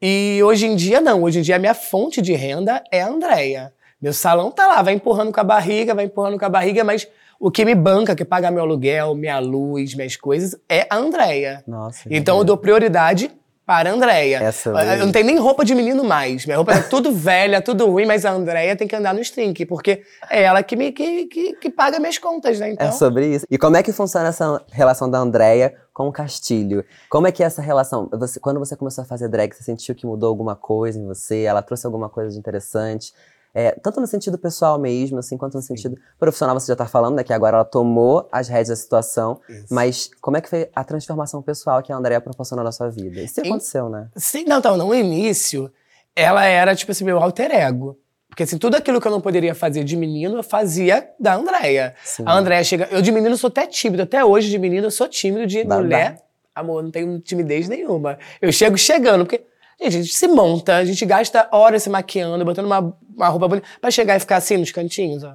[0.00, 3.08] E hoje em dia não, hoje em dia a minha fonte de renda é a
[3.08, 3.72] Andréia.
[4.00, 7.08] Meu salão tá lá, vai empurrando com a barriga, vai empurrando com a barriga, mas
[7.40, 11.64] o que me banca, que paga meu aluguel, minha luz, minhas coisas, é a Andréia.
[11.66, 12.02] Nossa.
[12.08, 13.28] Então eu dou prioridade
[13.66, 14.38] para a Andréia.
[14.42, 16.46] É sobre eu não tenho nem roupa de menino mais.
[16.46, 19.66] Minha roupa é tudo velha, tudo ruim, mas a Andréia tem que andar no string,
[19.66, 22.70] porque é ela que, me, que, que, que paga minhas contas, né?
[22.70, 23.44] Então, É sobre isso.
[23.50, 26.84] E como é que funciona essa relação da Andréia com o Castilho?
[27.10, 28.08] Como é que é essa relação?
[28.12, 31.42] Você- quando você começou a fazer drag, você sentiu que mudou alguma coisa em você?
[31.42, 33.12] Ela trouxe alguma coisa de interessante?
[33.52, 37.16] É, tanto no sentido pessoal mesmo, assim, quanto no sentido profissional, você já tá falando,
[37.16, 37.24] né?
[37.24, 39.40] Que agora ela tomou as rédeas da situação.
[39.68, 43.20] Mas como é que foi a transformação pessoal que a Andréia proporcionou na sua vida?
[43.20, 44.08] Isso Em- aconteceu, né?
[44.14, 45.68] Sim, não, então, no início,
[46.14, 47.98] ela era, tipo assim, meu alter ego.
[48.38, 51.92] Porque, assim, tudo aquilo que eu não poderia fazer de menino, eu fazia da Andréia.
[52.24, 52.86] A Andréia chega...
[52.88, 54.04] Eu de menino sou até tímido.
[54.04, 55.44] Até hoje, de menino, eu sou tímido.
[55.44, 55.82] De Babá.
[55.82, 56.18] mulher,
[56.54, 58.16] amor, não tenho timidez nenhuma.
[58.40, 59.44] Eu chego chegando, porque...
[59.80, 63.48] Gente, a gente se monta, a gente gasta horas se maquiando, botando uma, uma roupa
[63.48, 65.34] bonita, pra chegar e ficar assim nos cantinhos, ó.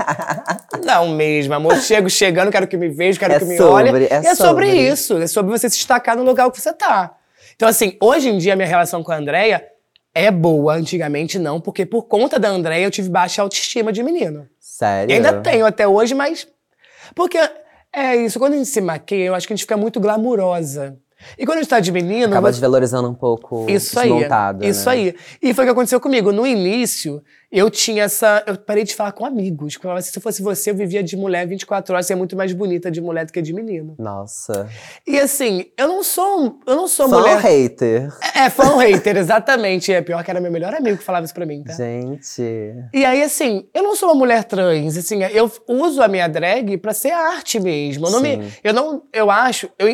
[0.82, 1.76] Não mesmo, amor.
[1.76, 4.04] Chego chegando, quero que me veja, quero É que me sobre, olhe.
[4.04, 4.70] é é sobre sobre.
[4.70, 5.18] isso.
[5.18, 7.14] É sobre você se destacar no lugar que você tá.
[7.54, 9.62] Então, assim, hoje em dia, a minha relação com a Andrea
[10.14, 10.74] é boa.
[10.74, 11.60] Antigamente, não.
[11.60, 14.46] Porque por conta da Andrea, eu tive baixa autoestima de menino.
[14.60, 15.10] Sério?
[15.12, 16.46] E ainda tenho até hoje, mas...
[17.14, 17.38] Porque
[17.92, 18.38] é isso.
[18.38, 20.96] Quando a gente se maquia, eu acho que a gente fica muito glamurosa.
[21.38, 22.26] E quando a gente tá de menino...
[22.26, 24.10] Acaba você- desvalorizando um pouco isso aí.
[24.10, 24.92] desmontada, Isso né?
[24.94, 25.14] aí.
[25.40, 26.32] E foi o que aconteceu comigo.
[26.32, 27.22] No início,
[27.54, 28.42] eu tinha essa.
[28.46, 29.74] Eu parei de falar com amigos.
[29.74, 32.06] Falava assim, se eu fosse você, eu vivia de mulher 24 horas.
[32.06, 33.94] Você é muito mais bonita de mulher do que de menino.
[33.98, 34.68] Nossa.
[35.06, 36.58] E assim, eu não sou.
[36.66, 37.38] Eu não sou Fã mulher.
[37.38, 38.12] hater.
[38.34, 39.92] É, fã hater, exatamente.
[39.92, 41.72] É pior que era meu melhor amigo que falava isso pra mim, tá?
[41.74, 42.42] Gente.
[42.92, 46.76] E aí, assim, eu não sou uma mulher trans, assim, eu uso a minha drag
[46.78, 48.06] pra ser arte mesmo.
[48.06, 48.52] Eu não, me, Sim.
[48.64, 49.88] eu não, eu acho, eu,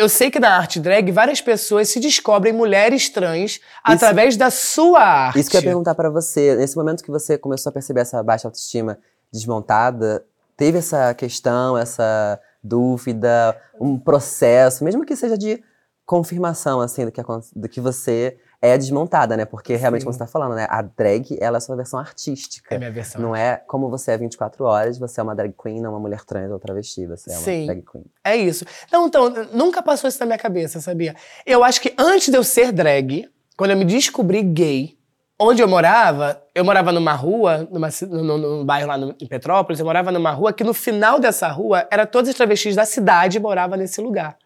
[0.00, 5.02] eu sei que na arte drag várias pessoas se descobrem mulheres trans através da sua
[5.02, 5.40] arte.
[5.40, 6.56] Isso que eu ia perguntar pra você.
[6.56, 8.98] Nesse momento que você começou a perceber essa baixa autoestima
[9.30, 10.24] desmontada,
[10.56, 15.62] teve essa questão, essa dúvida, um processo, mesmo que seja de
[16.06, 17.22] confirmação, assim, do que,
[17.54, 19.44] do que você é desmontada, né?
[19.44, 20.04] Porque realmente, Sim.
[20.06, 20.66] como você tá falando, né?
[20.68, 22.74] A drag, ela é a sua versão artística.
[22.74, 23.20] É minha versão.
[23.20, 26.24] Não é como você é 24 horas, você é uma drag queen, não uma mulher
[26.24, 27.66] trans ou travesti, você é uma Sim.
[27.66, 28.04] drag queen.
[28.24, 28.64] É isso.
[28.92, 31.14] Não, então, nunca passou isso na minha cabeça, sabia?
[31.46, 34.96] Eu acho que antes de eu ser drag, quando eu me descobri gay,
[35.38, 39.80] onde eu morava, eu morava numa rua, numa, no- num bairro lá no- em Petrópolis,
[39.80, 43.40] eu morava numa rua que no final dessa rua, era todas as travestis da cidade
[43.40, 44.36] moravam nesse lugar.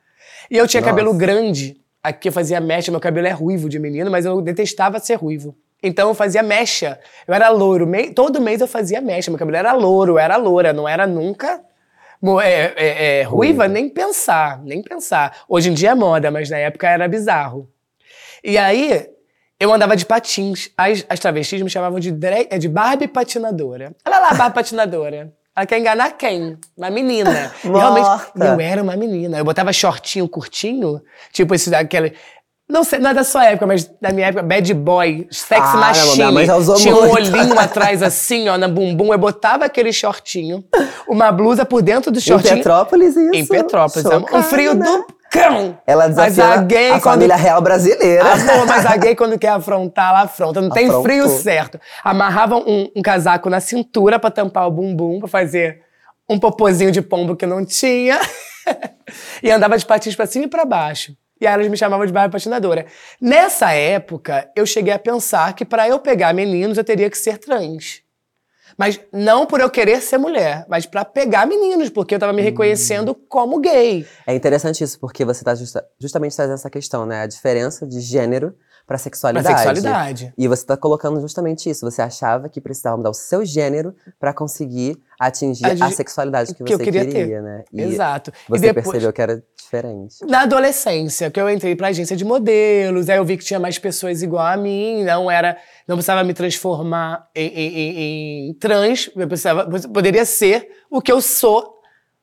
[0.49, 0.91] E eu tinha Nossa.
[0.93, 5.01] cabelo grande, aqui eu fazia mecha, meu cabelo é ruivo de menino, mas eu detestava
[5.01, 5.57] ser ruivo.
[5.83, 7.01] Então eu fazia mecha.
[7.27, 7.87] Eu era louro.
[8.15, 9.31] todo mês eu fazia mecha.
[9.31, 11.61] Meu cabelo era louro, era loura, não era nunca
[12.43, 15.43] É, é- é, ruiva, nem pensar, nem pensar.
[15.47, 17.69] Hoje em dia é moda, mas na época era bizarro.
[18.43, 19.07] E aí,
[19.61, 20.71] eu andava de patins.
[20.77, 22.15] As, as travestis me chamavam de,
[22.51, 23.95] é, de Barbie patinadora.
[24.07, 25.35] Olha lá, Barbie patinadora.
[25.57, 26.59] Ela quer enganar quem?
[26.77, 27.53] Uma menina.
[27.65, 28.45] E realmente, Morta.
[28.45, 29.39] eu era uma menina.
[29.39, 31.01] Eu botava shortinho curtinho,
[31.33, 32.13] tipo esse daquele.
[32.69, 35.77] Não sei, não é da sua época, mas da minha época, bad boy, sex Ah,
[35.77, 36.15] machine.
[36.17, 37.15] minha mãe já usou Tinha um muito.
[37.15, 39.13] olhinho atrás assim, ó, na bumbum.
[39.13, 40.65] Eu botava aquele shortinho,
[41.07, 42.57] uma blusa por dentro do Em shortinho.
[42.57, 43.35] Petrópolis, isso.
[43.35, 44.07] Em Petrópolis.
[44.07, 44.43] Um Chocada.
[44.45, 45.79] frio do cão.
[45.87, 48.23] Ela Mas desafiou a gay, a quando- família real brasileira.
[48.25, 50.61] Ah, mas a gay, quando quer afrontar, ela afronta.
[50.61, 51.03] Não tem Afrontou.
[51.05, 51.81] frio certo.
[52.03, 55.81] Amarrava um, um casaco na cintura pra tampar o bumbum, pra fazer
[56.29, 58.19] um popozinho de pombo que não tinha.
[59.43, 61.13] e andava de patins pra cima e pra baixo.
[61.41, 62.87] E aí elas me chamavam de bairro patinadora.
[63.21, 67.39] Nessa época, eu cheguei a pensar que pra eu pegar meninos, eu teria que ser
[67.39, 68.04] trans.
[68.77, 72.43] Mas não por eu querer ser mulher, mas pra pegar meninos, porque eu tava me
[72.43, 72.45] Hum.
[72.45, 74.07] reconhecendo como gay.
[74.27, 75.55] É interessante isso, porque você está
[76.01, 77.23] justamente trazendo essa questão, né?
[77.23, 78.55] A diferença de gênero
[78.87, 79.49] para Pra sexualidade.
[79.63, 80.35] sexualidade.
[80.37, 81.89] E você está colocando justamente isso.
[81.91, 86.63] Você achava que precisava mudar o seu gênero para conseguir atingir Adi- a sexualidade que,
[86.65, 87.65] que você queria queria, né?
[87.73, 88.33] E Exato.
[88.49, 90.17] Você e depois, percebeu que era diferente.
[90.27, 93.79] Na adolescência, que eu entrei pra agência de modelos, aí eu vi que tinha mais
[93.79, 99.11] pessoas igual a mim, não era, não precisava me transformar em, em- em- em trans,
[99.17, 101.75] eu precisava, poderia ser o que eu sou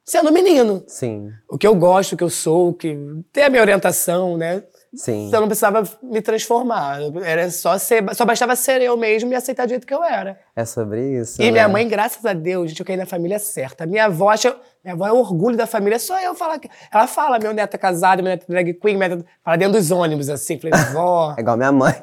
[0.04, 0.84] sendo menino.
[0.88, 1.30] Sim.
[1.49, 2.97] O que eu gosto, o que eu sou, o que
[3.32, 4.63] ter a minha orientação, né?
[4.93, 5.27] Sim.
[5.27, 6.99] Então eu não precisava me transformar.
[7.23, 10.38] Era só ser, só bastava ser eu mesmo e aceitar do jeito que eu era.
[10.56, 11.41] É sobre isso.
[11.41, 11.51] E né?
[11.51, 13.86] minha mãe, graças a Deus, gente, eu caí na família certa.
[13.86, 16.60] Minha avó, acha, minha avó é o orgulho da família, só eu falar.
[16.60, 19.25] que- Ela fala, meu neto é casado, meu neto é drag queen, meu neto...
[19.43, 20.60] fala dentro dos ônibus, assim.
[20.60, 21.95] Falei, vó, É igual minha mãe.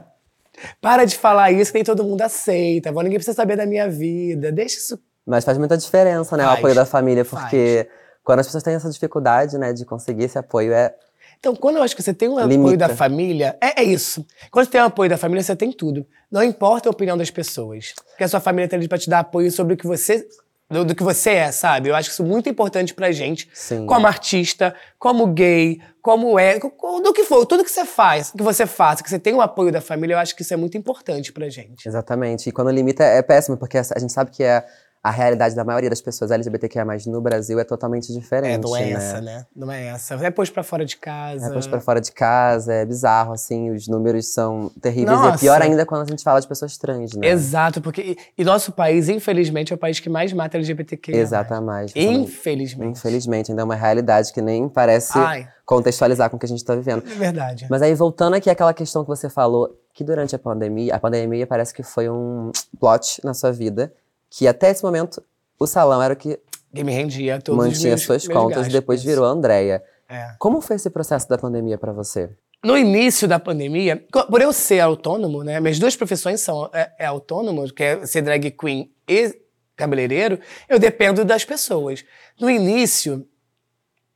[0.80, 2.90] para de falar isso, que nem todo mundo aceita.
[2.90, 4.50] Vó, ninguém precisa saber da minha vida.
[4.50, 4.98] Deixa isso.
[5.26, 6.44] Mas faz muita diferença, né?
[6.44, 6.58] O Faz.
[6.58, 7.86] apoio da família, porque
[8.24, 10.94] quando as pessoas têm essa dificuldade, né, de conseguir esse apoio, é.
[11.38, 12.88] Então, quando eu acho que você tem um apoio Limita.
[12.88, 14.26] da família, é, é isso.
[14.50, 16.04] Quando você tem um apoio da família, você tem tudo.
[16.30, 17.94] Não importa a opinião das pessoas.
[18.10, 20.26] Porque a sua família tem ali pra te dar apoio sobre o que você.
[20.70, 21.88] Do, do que você é, sabe?
[21.88, 23.48] Eu acho isso muito importante pra gente.
[23.54, 23.86] Sim.
[23.86, 26.58] Como artista, como gay, como é.
[26.58, 29.72] Do que for, tudo que você faz, que você faça, que você tem o apoio
[29.72, 31.88] da família, eu acho que isso é muito importante pra gente.
[31.88, 32.50] Exatamente.
[32.50, 34.62] E quando limita é péssimo, porque a gente sabe que é
[35.02, 38.84] a realidade da maioria das pessoas LGBTQIA+, no Brasil é totalmente diferente, É, não é
[38.84, 38.90] né?
[38.92, 39.46] essa, né?
[39.54, 40.14] Não é essa.
[40.14, 41.44] É pôs pra fora de casa.
[41.44, 45.18] É, depois pra fora de casa, é bizarro, assim, os números são terríveis.
[45.18, 45.38] E é Nossa.
[45.38, 47.28] pior ainda quando a gente fala de pessoas trans, né?
[47.28, 48.16] Exato, porque.
[48.36, 51.12] E, nosso país, infelizmente, é o país que mais mata LGBTQ.
[51.12, 51.98] Exatamente.
[51.98, 52.98] Infelizmente.
[52.98, 55.48] Infelizmente, ainda é uma realidade que nem parece Ai.
[55.64, 57.02] contextualizar com o que a gente tá vivendo.
[57.08, 57.66] É verdade.
[57.70, 61.46] Mas aí, voltando aqui àquela questão que você falou, que durante a pandemia, a pandemia
[61.46, 63.92] parece que foi um plot na sua vida,
[64.30, 65.22] que até esse momento
[65.58, 66.38] o salão era o que
[66.72, 69.82] rendia todos os mantinha meus, suas meus contas e depois virou a Andrea.
[70.08, 70.34] É.
[70.38, 72.30] Como foi esse processo da pandemia pra você?
[72.64, 75.60] No início da pandemia, por eu ser autônomo, né?
[75.60, 79.32] Minhas duas profissões são é, é autônomo, que é ser drag queen e
[79.76, 82.04] cabeleireiro, eu dependo das pessoas.
[82.38, 83.24] No início,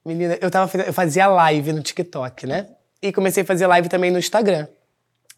[0.05, 2.69] menina, eu, tava, eu fazia live no TikTok, né?
[3.01, 4.67] E comecei a fazer live também no Instagram.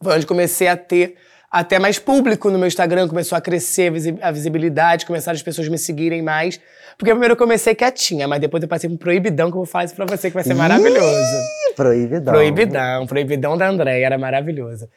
[0.03, 1.17] Foi onde comecei a ter
[1.59, 5.43] até mais público no meu Instagram, começou a crescer a visi- a visibilidade, começaram as
[5.43, 6.59] pessoas me seguirem mais.
[6.99, 9.67] Porque primeiro eu comecei quietinha, mas depois eu passei por um proibidão, que eu vou
[9.67, 11.37] falar isso pra você, que vai ser maravilhoso.
[11.77, 12.33] Proibidão.
[12.35, 14.89] Proibidão, proibidão da Andréia, era maravilhoso.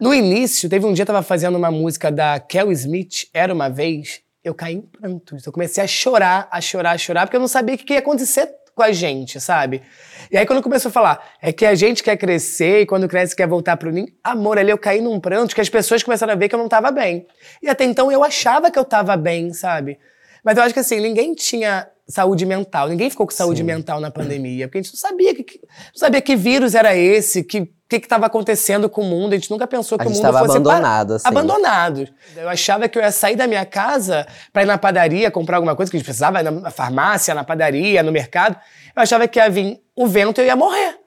[0.00, 3.68] No início, teve um dia eu tava fazendo uma música da Kel Smith, Era Uma
[3.70, 5.46] Vez, eu caí em prantos.
[5.46, 8.00] Eu comecei a chorar, a chorar, a chorar, porque eu não sabia o que ia
[8.00, 9.82] acontecer com a gente, sabe?
[10.30, 13.36] E aí quando começou a falar, é que a gente quer crescer e quando cresce
[13.36, 16.36] quer voltar pro ninho, amor, ali eu caí num pranto que as pessoas começaram a
[16.36, 17.26] ver que eu não tava bem.
[17.62, 19.98] E até então eu achava que eu tava bem, sabe?
[20.44, 24.10] Mas eu acho que assim, ninguém tinha saúde mental, ninguém ficou com saúde mental na
[24.10, 28.06] pandemia, porque a gente não sabia que, não sabia que vírus era esse, que que
[28.06, 31.14] estava acontecendo com o mundo, a gente nunca pensou que o mundo tava fosse abandonado,
[31.14, 31.28] assim.
[31.28, 32.08] abandonado.
[32.36, 35.76] Eu achava que eu ia sair da minha casa para ir na padaria comprar alguma
[35.76, 38.56] coisa que a gente precisava, na farmácia, na padaria, no mercado.
[38.94, 40.98] Eu achava que ia vir o vento e eu ia morrer.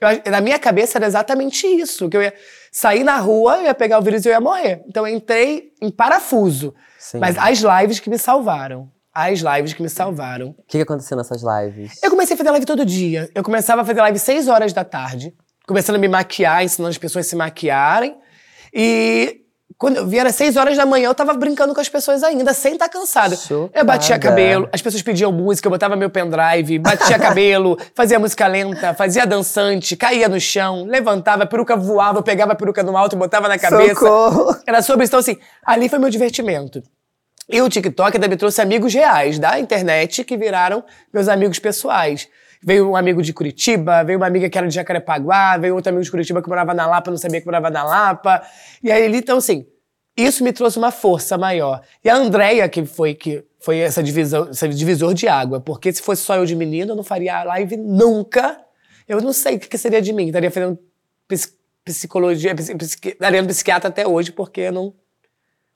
[0.00, 2.34] Eu na minha cabeça era exatamente isso, que eu ia
[2.70, 4.82] sair na rua, eu ia pegar o vírus e eu ia morrer.
[4.88, 6.74] Então eu entrei em parafuso.
[6.98, 7.18] Sim.
[7.18, 8.90] Mas as lives que me salvaram.
[9.14, 10.48] As lives que me salvaram.
[10.58, 12.02] O que, que aconteceu nessas lives?
[12.02, 13.30] Eu comecei a fazer live todo dia.
[13.32, 15.32] Eu começava a fazer live 6 horas da tarde,
[15.66, 18.16] começando a me maquiar, ensinando as pessoas a se maquiarem.
[18.72, 19.40] E
[19.76, 22.54] quando eu vi, era 6 horas da manhã, eu tava brincando com as pessoas ainda,
[22.54, 23.36] sem estar cansada.
[23.36, 23.78] Chocada.
[23.78, 28.46] Eu batia cabelo, as pessoas pediam música, eu botava meu pendrive, batia cabelo, fazia música
[28.46, 32.96] lenta, fazia dançante, caía no chão, levantava, a peruca voava, eu pegava a peruca no
[32.96, 33.94] alto e botava na cabeça.
[33.94, 34.56] Socorro!
[34.66, 35.10] Era sobre isso.
[35.10, 36.82] Então, assim, ali foi meu divertimento.
[37.48, 42.28] E o TikTok ainda me trouxe amigos reais da internet que viraram meus amigos pessoais.
[42.64, 46.02] Veio um amigo de Curitiba, veio uma amiga que era de Jacarepaguá, veio outro amigo
[46.04, 48.42] de Curitiba que morava na Lapa, não sabia que morava na Lapa.
[48.82, 49.66] E aí, então, assim,
[50.16, 51.82] isso me trouxe uma força maior.
[52.02, 56.00] E a Andrea, que foi, que foi essa divisão, esse divisor de água, porque se
[56.00, 58.58] fosse só eu de menino, eu não faria live nunca.
[59.06, 60.28] Eu não sei o que seria de mim.
[60.28, 60.78] Estaria fazendo
[61.84, 64.94] psicologia, estaria no psiquiatra até hoje, porque eu não.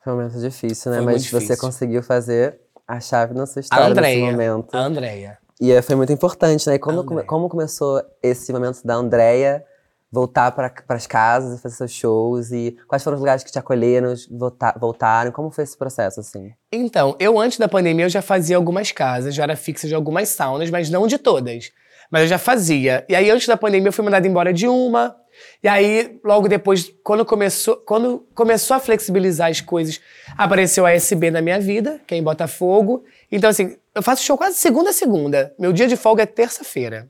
[0.02, 0.98] Foi um momento difícil, né?
[0.98, 1.58] Foi Mas você difícil.
[1.58, 4.30] conseguiu fazer a chave na sua A história nesse Andrea.
[4.30, 4.74] momento.
[4.74, 5.38] A Andrea.
[5.60, 6.76] E foi muito importante, né?
[6.76, 7.24] E como, Andrea.
[7.24, 9.64] como começou esse momento da Andrea
[10.10, 12.52] voltar para as casas e fazer seus shows?
[12.52, 15.32] E quais foram os lugares que te acolheram, volta, voltaram?
[15.32, 16.52] Como foi esse processo, assim?
[16.72, 20.28] Então, eu antes da pandemia eu já fazia algumas casas, já era fixa de algumas
[20.28, 21.70] saunas, mas não de todas.
[22.10, 23.04] Mas eu já fazia.
[23.08, 25.14] E aí, antes da pandemia, eu fui mandada embora de uma.
[25.62, 30.00] E aí, logo depois, quando começou, quando começou a flexibilizar as coisas,
[30.36, 33.04] apareceu a SB na minha vida, que é em Botafogo.
[33.30, 35.54] Então, assim, eu faço show quase segunda a segunda.
[35.58, 37.08] Meu dia de folga é terça-feira.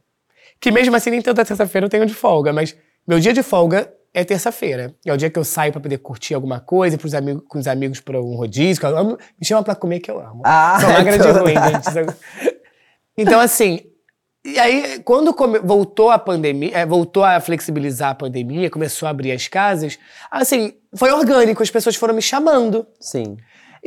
[0.61, 2.76] Que mesmo assim, nem toda terça-feira eu tenho de folga, mas
[3.07, 4.94] meu dia de folga é terça-feira.
[5.07, 7.66] É o dia que eu saio pra poder curtir alguma coisa, pros amigos, com os
[7.68, 8.85] amigos pra um rodízio.
[8.85, 10.42] Eu amo, me chama pra comer que eu amo.
[10.44, 11.42] Ah, Sou magra de então.
[11.42, 11.85] ruim, gente.
[11.85, 12.12] sabe?
[13.20, 13.81] Então, assim,
[14.44, 19.33] e aí, quando voltou a pandemia, é, voltou a flexibilizar a pandemia, começou a abrir
[19.33, 19.98] as casas,
[20.31, 22.87] assim, foi orgânico, as pessoas foram me chamando.
[23.00, 23.37] Sim.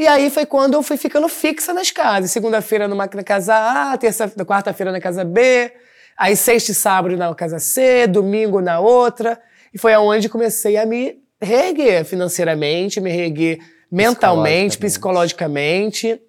[0.01, 2.31] E aí foi quando eu fui ficando fixa nas casas.
[2.31, 5.71] Segunda-feira numa na casa A, terça, quarta-feira na casa B.
[6.17, 9.39] Aí sexta e sábado na casa C, domingo na outra.
[9.71, 13.59] E foi aonde comecei a me reerguer financeiramente, me reerguer
[13.91, 16.19] mentalmente, psicologicamente.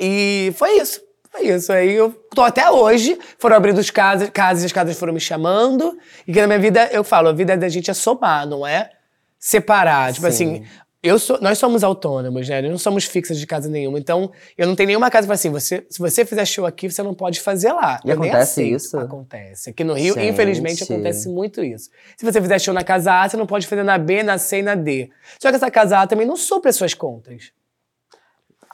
[0.00, 1.02] E foi isso.
[1.30, 1.74] Foi isso.
[1.74, 3.18] Aí eu tô até hoje.
[3.38, 5.94] Foram abrindo as casas, casas e as casas foram me chamando.
[6.26, 8.92] E que na minha vida, eu falo, a vida da gente é somar, não é
[9.38, 10.10] separar.
[10.10, 10.32] Tipo Sim.
[10.32, 10.66] assim,
[11.04, 12.62] eu sou, nós somos autônomos, né?
[12.62, 13.98] Nós não somos fixas de casa nenhuma.
[13.98, 17.02] Então, eu não tenho nenhuma casa fala assim, você, se você fizer show aqui, você
[17.02, 18.00] não pode fazer lá.
[18.02, 18.98] E eu acontece isso?
[18.98, 19.68] Acontece.
[19.68, 20.28] Aqui no Rio, Gente.
[20.28, 21.90] infelizmente, acontece muito isso.
[22.16, 24.60] Se você fizer show na casa A, você não pode fazer na B, na C
[24.60, 25.10] e na D.
[25.38, 27.52] Só que essa casa A também não supre as suas contas.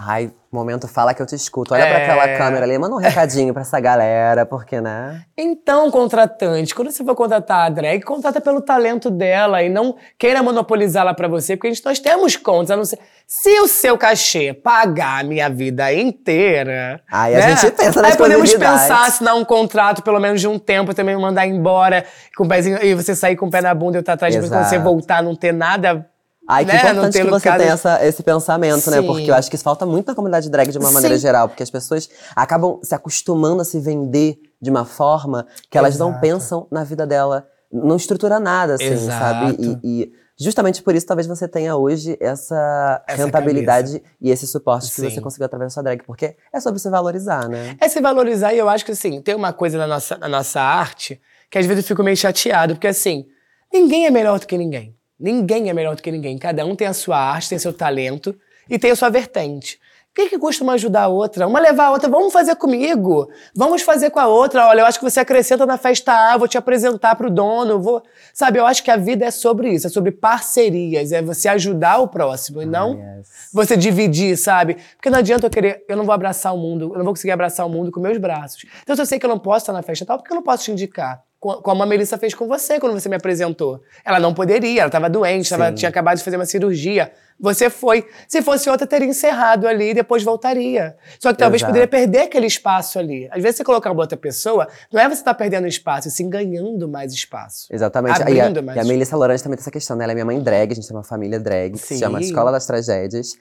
[0.03, 1.75] Ai, momento fala que eu te escuto.
[1.75, 2.03] Olha pra É.
[2.05, 5.23] aquela câmera ali, manda um recadinho pra essa galera, porque, né?
[5.37, 10.43] Então, contratante, quando você for contratar a drag, contrata pelo talento dela e não queira
[10.43, 12.99] monopolizá-la pra você, porque a gente, nós temos contas, a não ser...
[13.27, 17.03] Se o seu cachê pagar a minha vida inteira...
[17.13, 20.59] Aí a gente pensa na Aí podemos pensar, assinar um contrato pelo menos de um
[20.59, 23.97] tempo, também mandar embora, com o pezinho, e você sair com o pé na bunda
[23.97, 24.91] e eu estar atrás de você, quando você Exato.
[24.91, 26.10] voltar, não ter nada...
[26.51, 26.83] Ai, que né?
[26.83, 29.01] não importante que você tenha essa- esse pensamento, né?
[29.01, 29.07] Sim.
[29.07, 31.23] Porque eu acho que isso falta muito na comunidade drag de uma maneira Sim.
[31.23, 31.49] geral.
[31.49, 36.09] Porque as pessoas acabam se acostumando a se vender de uma forma que elas não
[36.11, 36.21] Exato.
[36.21, 37.47] pensam na vida dela.
[37.73, 39.19] Não estrutura nada, assim, Exato.
[39.19, 39.57] sabe?
[39.85, 44.89] E, e justamente por isso, talvez você tenha hoje essa, Essa rentabilidade e esse suporte
[44.89, 45.09] que Sim.
[45.09, 46.03] você conseguiu através da sua drag.
[46.05, 47.77] Porque é sobre se valorizar, né?
[47.81, 50.61] É se valorizar, e eu acho que assim, tem uma coisa na nossa, na nossa
[50.61, 53.27] arte que às vezes eu fico meio chateado, porque assim,
[53.73, 54.97] ninguém é melhor do que ninguém.
[55.21, 56.39] Ninguém é melhor do que ninguém.
[56.39, 58.35] Cada um tem a sua arte, tem seu talento
[58.69, 59.79] e tem a sua vertente.
[60.11, 61.47] O que, que custa uma ajudar a outra?
[61.47, 64.67] Uma levar a outra, vamos fazer comigo, vamos fazer com a outra.
[64.67, 67.71] Olha, eu acho que você acrescenta na festa A, eu vou te apresentar pro dono,
[67.71, 68.03] eu vou.
[68.35, 71.99] Sabe, eu acho que a vida é sobre isso, é sobre parcerias, é você ajudar
[71.99, 73.29] o próximo e não yes.
[73.53, 74.79] você dividir, sabe?
[74.97, 77.31] Porque não adianta eu querer, eu não vou abraçar o mundo, eu não vou conseguir
[77.31, 78.65] abraçar o mundo com meus braços.
[78.83, 80.37] Então, se eu sei que eu não posso estar na festa tal, por que eu
[80.37, 81.23] não posso te indicar?
[81.41, 83.81] Co- Como a Melissa fez com você quando você me apresentou.
[84.05, 85.75] Ela não poderia, ela estava doente, Sim.
[85.75, 87.11] tinha acabado de fazer uma cirurgia.
[87.41, 88.07] Você foi.
[88.29, 90.95] Se fosse outra, teria encerrado ali e depois voltaria.
[91.19, 91.71] Só que talvez Exato.
[91.73, 93.27] poderia perder aquele espaço ali.
[93.33, 96.29] Às vezes, você colocar uma outra pessoa, não é você estar perdendo espaço, e sim
[96.29, 97.67] ganhando mais espaço.
[97.71, 98.19] Exatamente.
[98.19, 98.77] E a, Abrindo mais.
[98.77, 100.05] e a Melissa Lorange também tem essa questão, né?
[100.05, 102.01] Ela é minha mãe drag, a gente tem uma família drag, que se Sim.
[102.01, 103.33] chama Escola das Tragédias.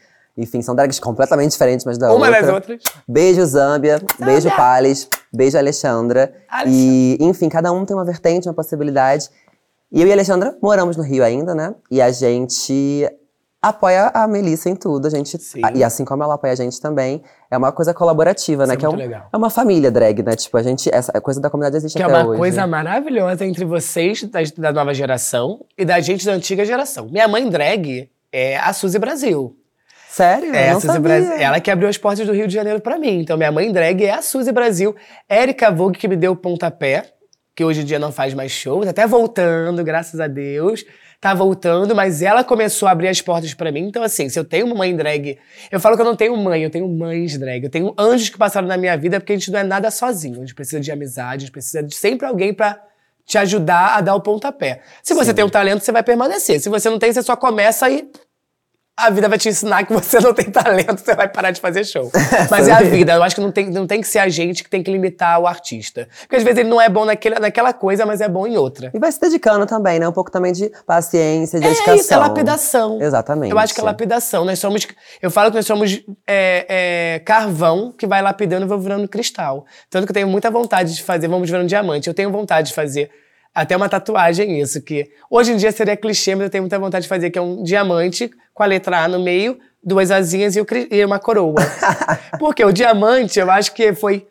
[0.41, 2.41] Enfim, são drags completamente diferentes umas da Uma outra.
[2.41, 2.82] das outras.
[3.08, 3.99] Beijo, Zâmbia.
[4.17, 5.08] Beijo, Pales.
[5.34, 6.34] Beijo, Alexandra.
[6.65, 9.30] E, enfim, cada um tem uma vertente, uma possibilidade.
[9.91, 11.75] E eu e a Alexandra moramos no Rio ainda, né?
[11.91, 13.08] E a gente
[13.62, 15.08] apoia a Melissa em tudo.
[15.08, 15.62] A gente, Sim.
[15.75, 17.21] e assim como ela apoia a gente também,
[17.52, 18.73] é uma coisa colaborativa, né?
[18.73, 19.28] Isso é que é, muito um- legal.
[19.34, 20.36] é uma família drag, né?
[20.36, 20.89] Tipo, a gente.
[20.93, 22.38] Essa a coisa da comunidade existe Que é até uma hoje.
[22.39, 27.08] coisa maravilhosa entre vocês da, da nova geração e da gente da antiga geração.
[27.12, 29.56] Minha mãe drag é a Suzy Brasil.
[30.10, 30.56] Sério?
[30.56, 31.00] É, a Suzy.
[31.00, 31.34] Brasil.
[31.34, 33.19] Ela que abriu as portas do Rio de Janeiro pra mim.
[33.19, 34.95] Então, minha mãe drag é a Suzy Brasil.
[35.30, 37.04] Érica Vogue que me deu o pontapé,
[37.56, 40.84] que hoje em dia não faz mais shows, até voltando, graças a Deus.
[41.22, 43.82] Tá voltando, mas ela começou a abrir as portas pra mim.
[43.82, 45.38] Então, assim, se eu tenho uma mãe drag.
[45.69, 47.65] Eu falo que eu não tenho mãe, eu tenho mães drag.
[47.65, 50.38] Eu tenho anjos que passaram na minha vida, porque a gente não é nada sozinho.
[50.38, 52.82] A gente precisa de amizade, a gente precisa de sempre alguém pra
[53.26, 54.82] te ajudar a dar o pontapé.
[55.04, 56.60] Se você tem um talento, você vai permanecer.
[56.60, 58.10] Se você não tem, você só começa e
[58.99, 61.85] a vida vai te ensinar que você não tem talento, você vai parar de fazer
[61.85, 62.12] show.
[62.51, 63.13] Mas é a vida.
[63.13, 65.39] Eu acho que não tem, não tem que ser a gente que tem que limitar
[65.39, 66.07] o artista.
[66.21, 68.91] Porque às vezes ele não é bom naquele, naquela coisa, mas é bom em outra.
[68.93, 70.07] E vai se dedicando também, né?
[70.07, 71.95] Um pouco também de paciência, de É dedicação.
[71.95, 73.01] isso, é lapidação.
[73.01, 73.51] Exatamente.
[73.51, 74.45] Eu acho que é lapidação.
[74.45, 74.88] Nós somos.
[75.21, 76.65] Eu falo que nós somos é,
[77.15, 79.65] é, carvão que vai lapidando e vai virando cristal.
[79.89, 82.07] Tanto que eu tenho muita vontade de fazer, vamos virando diamante.
[82.07, 83.09] Eu tenho vontade de fazer
[83.62, 87.04] até uma tatuagem, isso, que hoje em dia seria clichê, mas eu tenho muita vontade
[87.04, 90.65] de fazer, que é um diamante com a letra A no meio, duas asinhas e,
[90.91, 91.56] e uma coroa.
[92.39, 94.28] Porque o diamante, eu acho que foi.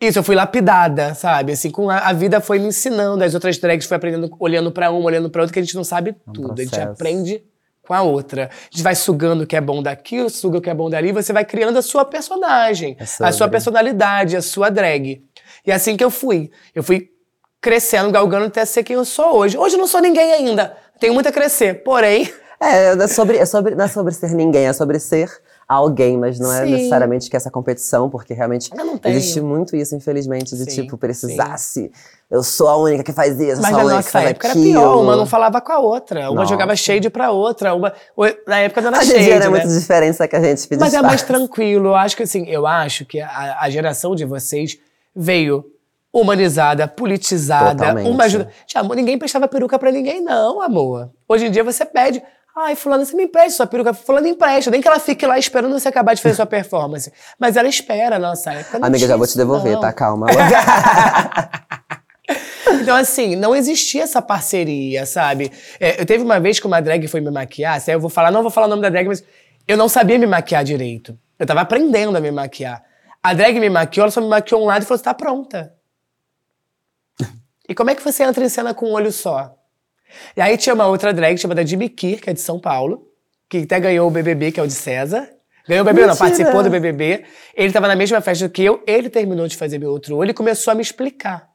[0.00, 1.52] Isso, eu fui lapidada, sabe?
[1.52, 4.90] Assim, com a, a vida foi me ensinando, as outras drags foi aprendendo, olhando pra
[4.90, 6.54] uma, olhando pra outra, que a gente não sabe tudo.
[6.54, 6.90] A gente processo.
[6.90, 7.44] aprende
[7.86, 8.44] com a outra.
[8.44, 11.12] A gente vai sugando o que é bom daquilo, suga o que é bom dali,
[11.12, 15.22] você vai criando a sua personagem, É a sua personalidade, a sua drag.
[15.66, 16.50] E é assim que eu fui.
[16.74, 17.10] Eu fui
[17.60, 19.58] crescendo, galgando até ser quem eu sou hoje.
[19.58, 20.76] Hoje eu não sou ninguém ainda.
[20.98, 21.82] Tenho muito a crescer.
[21.82, 25.30] Porém, É, é sobre, é sobre, não é sobre ser ninguém, é sobre ser
[25.66, 26.72] alguém, mas não é Sim.
[26.72, 28.70] necessariamente que essa competição, porque realmente
[29.04, 31.90] existe muito isso, infelizmente, de Sim, tipo, precisasse.
[32.30, 34.54] Eu sou a única que faz isso, mas sou a única que faz época era
[34.54, 35.02] pior.
[35.02, 36.28] Uma não falava com a outra.
[36.28, 36.50] Uma Nossa.
[36.50, 37.74] jogava shade pra outra.
[37.74, 37.94] Uma...
[38.46, 39.48] Na época não era Hoje shade, não é né?
[39.48, 41.88] muita diferença que a gente pede Mas é mais tranquilo.
[41.88, 44.76] Eu acho que assim, eu acho que a, a geração de vocês
[45.16, 45.64] veio
[46.12, 48.08] humanizada, politizada, Totalmente.
[48.08, 48.48] uma ajuda.
[48.60, 51.10] Gente, amor, ninguém prestava peruca pra ninguém, não, amor.
[51.28, 52.22] Hoje em dia você pede.
[52.56, 53.94] Ai, fulano, você me empresta sua peruca.
[53.94, 54.70] Fulano empresta.
[54.70, 57.12] Nem que ela fique lá esperando você acabar de fazer sua performance.
[57.38, 58.78] Mas ela espera, nossa época.
[58.80, 59.80] não Amiga, já vou te devolver, não.
[59.80, 59.92] tá?
[59.92, 60.26] Calma.
[62.82, 65.50] Então, assim, não existia essa parceria, sabe?
[65.78, 68.42] É, eu teve uma vez que uma drag foi me maquiar, eu vou falar, não
[68.42, 69.24] vou falar o nome da drag, mas
[69.66, 71.18] eu não sabia me maquiar direito.
[71.38, 72.82] Eu tava aprendendo a me maquiar.
[73.22, 75.72] A drag me maquiou, ela só me maquiou um lado e falou: você tá pronta.
[77.68, 79.56] E como é que você entra em cena com um olho só?
[80.36, 83.06] E aí tinha uma outra drag chamada Jimmy Kier, que é de São Paulo,
[83.48, 85.28] que até ganhou o BBB, que é o de César.
[85.68, 86.28] Ganhou o BBB, não, Mentira.
[86.28, 87.24] participou do BBB.
[87.54, 90.34] Ele tava na mesma festa que eu, ele terminou de fazer meu outro olho e
[90.34, 91.48] começou a me explicar.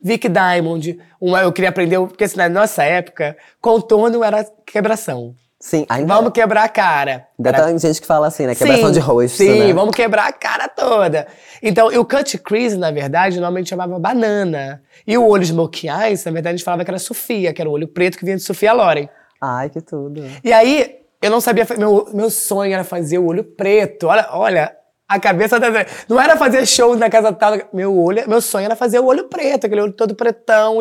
[0.00, 5.34] Vic Diamond, uma, eu queria aprender, porque assim, na nossa época, contorno era quebração.
[5.64, 6.14] Sim, ainda.
[6.14, 7.26] Vamos quebrar a cara.
[7.38, 8.54] Ainda Era- tem gente que fala assim, né?
[8.54, 9.38] Quebração de rosto.
[9.38, 9.72] Sim, né?
[9.72, 11.26] vamos quebrar a cara toda.
[11.62, 14.82] Então, o cut crease, na verdade, normalmente chamava banana.
[15.06, 17.70] E o olho smoky eyes, na verdade, a gente falava que era Sofia, que era
[17.70, 19.08] o olho preto que vinha de Sofia Loren.
[19.40, 20.22] Ai, que tudo.
[20.44, 21.66] E aí, eu não sabia.
[21.78, 24.08] Meu, meu sonho era fazer o olho preto.
[24.08, 24.76] Olha, olha.
[25.08, 25.68] A cabeça da.
[26.06, 27.58] Não era fazer show na casa tal.
[27.72, 30.78] Meu olho, meu sonho era fazer o olho preto, aquele olho todo pretão,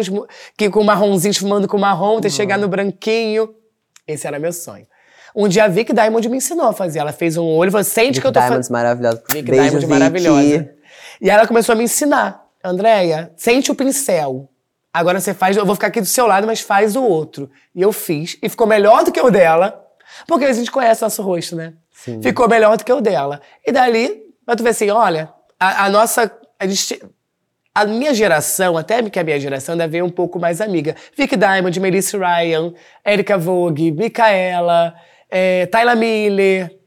[0.57, 3.62] que com marronzinho esfumando com marrom, até chegar no branquinho.
[4.07, 4.85] Esse era meu sonho.
[5.35, 6.99] Um dia a Vic Diamond me ensinou a fazer.
[6.99, 8.49] Ela fez um olho e falou: sente que eu tô fazendo.
[8.51, 9.23] Diamonds maravilhosa.
[9.31, 9.89] Vic Beijo, Diamond Vicky.
[9.89, 10.69] maravilhosa.
[11.21, 12.43] E ela começou a me ensinar.
[12.63, 14.49] Andréia, sente o pincel.
[14.93, 17.49] Agora você faz, eu vou ficar aqui do seu lado, mas faz o outro.
[17.73, 18.37] E eu fiz.
[18.41, 19.83] E ficou melhor do que o dela.
[20.27, 21.73] Porque a gente conhece nosso rosto, né?
[21.91, 22.21] Sim.
[22.21, 23.41] Ficou melhor do que o dela.
[23.65, 26.31] E dali, pra tu ver assim, olha, a, a nossa.
[26.59, 27.01] A, gente,
[27.74, 30.95] a minha geração, até que a minha geração, ainda veio um pouco mais amiga.
[31.17, 32.74] Vic Diamond, Melissa Ryan,
[33.05, 34.93] Erika Vogue, Micaela,
[35.30, 36.80] eh, Tyler Miller.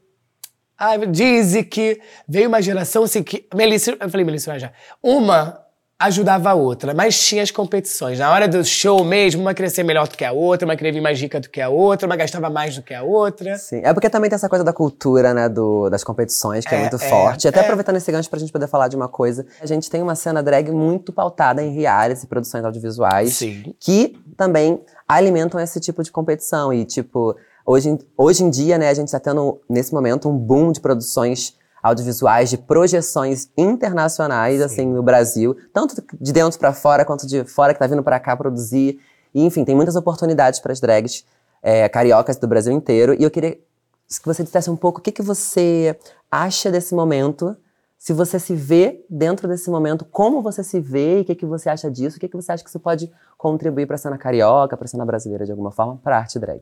[0.77, 3.47] Ai, Dizzy que veio uma geração assim que.
[3.53, 4.71] Melissa, eu falei Melissa Ryan já.
[5.03, 5.66] Uma
[5.99, 8.19] ajudava a outra, mas tinha as competições.
[8.19, 10.93] Na hora do show mesmo, uma queria ser melhor do que a outra, uma queria
[10.93, 13.57] vir mais rica do que a outra, uma gastava mais do que a outra.
[13.57, 13.81] Sim.
[13.83, 16.81] É porque também tem essa coisa da cultura, né, do, das competições, que é, É,
[16.81, 17.45] muito é, forte.
[17.45, 17.63] E até é.
[17.63, 19.43] aproveitando esse gancho pra gente poder falar de uma coisa.
[19.59, 23.33] A gente tem uma cena drag muito pautada em realities e produções audiovisuais.
[23.33, 23.73] Sim.
[23.79, 26.71] Que também alimentam esse tipo de competição.
[26.71, 27.35] E, tipo,
[27.65, 30.79] hoje, em- hoje em dia, né, a gente tá tendo, nesse momento, um boom de
[30.79, 31.55] produções
[31.87, 35.55] audiovisuais, de projeções internacionais, assim, no Brasil.
[35.73, 38.99] Tanto de dentro pra fora, quanto de fora que tá vindo pra cá produzir.
[39.33, 41.25] E, enfim, tem muitas oportunidades para as drags
[41.61, 43.13] é, cariocas do Brasil inteiro.
[43.13, 45.97] E eu queria que você dissesse um pouco o que, que você
[46.31, 47.55] acha desse momento,
[47.97, 51.45] se você se vê dentro desse momento, como você se vê e o que, que
[51.45, 54.17] você acha disso, o que, que você acha que isso pode contribuir para a cena
[54.17, 56.61] carioca, para a cena brasileira de alguma forma, para a arte drag.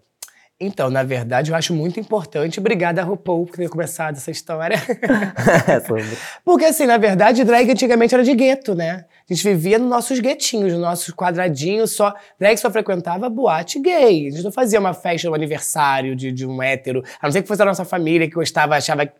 [0.59, 2.61] Então, na verdade, eu acho muito importante.
[2.61, 4.77] Obrigada, RuPaul, por ter começado essa história.
[6.45, 9.03] Porque, assim, na verdade, drag antigamente era de gueto, né?
[9.29, 12.13] A gente vivia nos nossos guetinhos, nos nossos quadradinhos, só.
[12.39, 14.27] Drag só frequentava boate gay.
[14.27, 17.03] A gente não fazia uma festa, um aniversário de, de um hétero.
[17.21, 19.11] A não ser que fosse a nossa família que gostava, achava.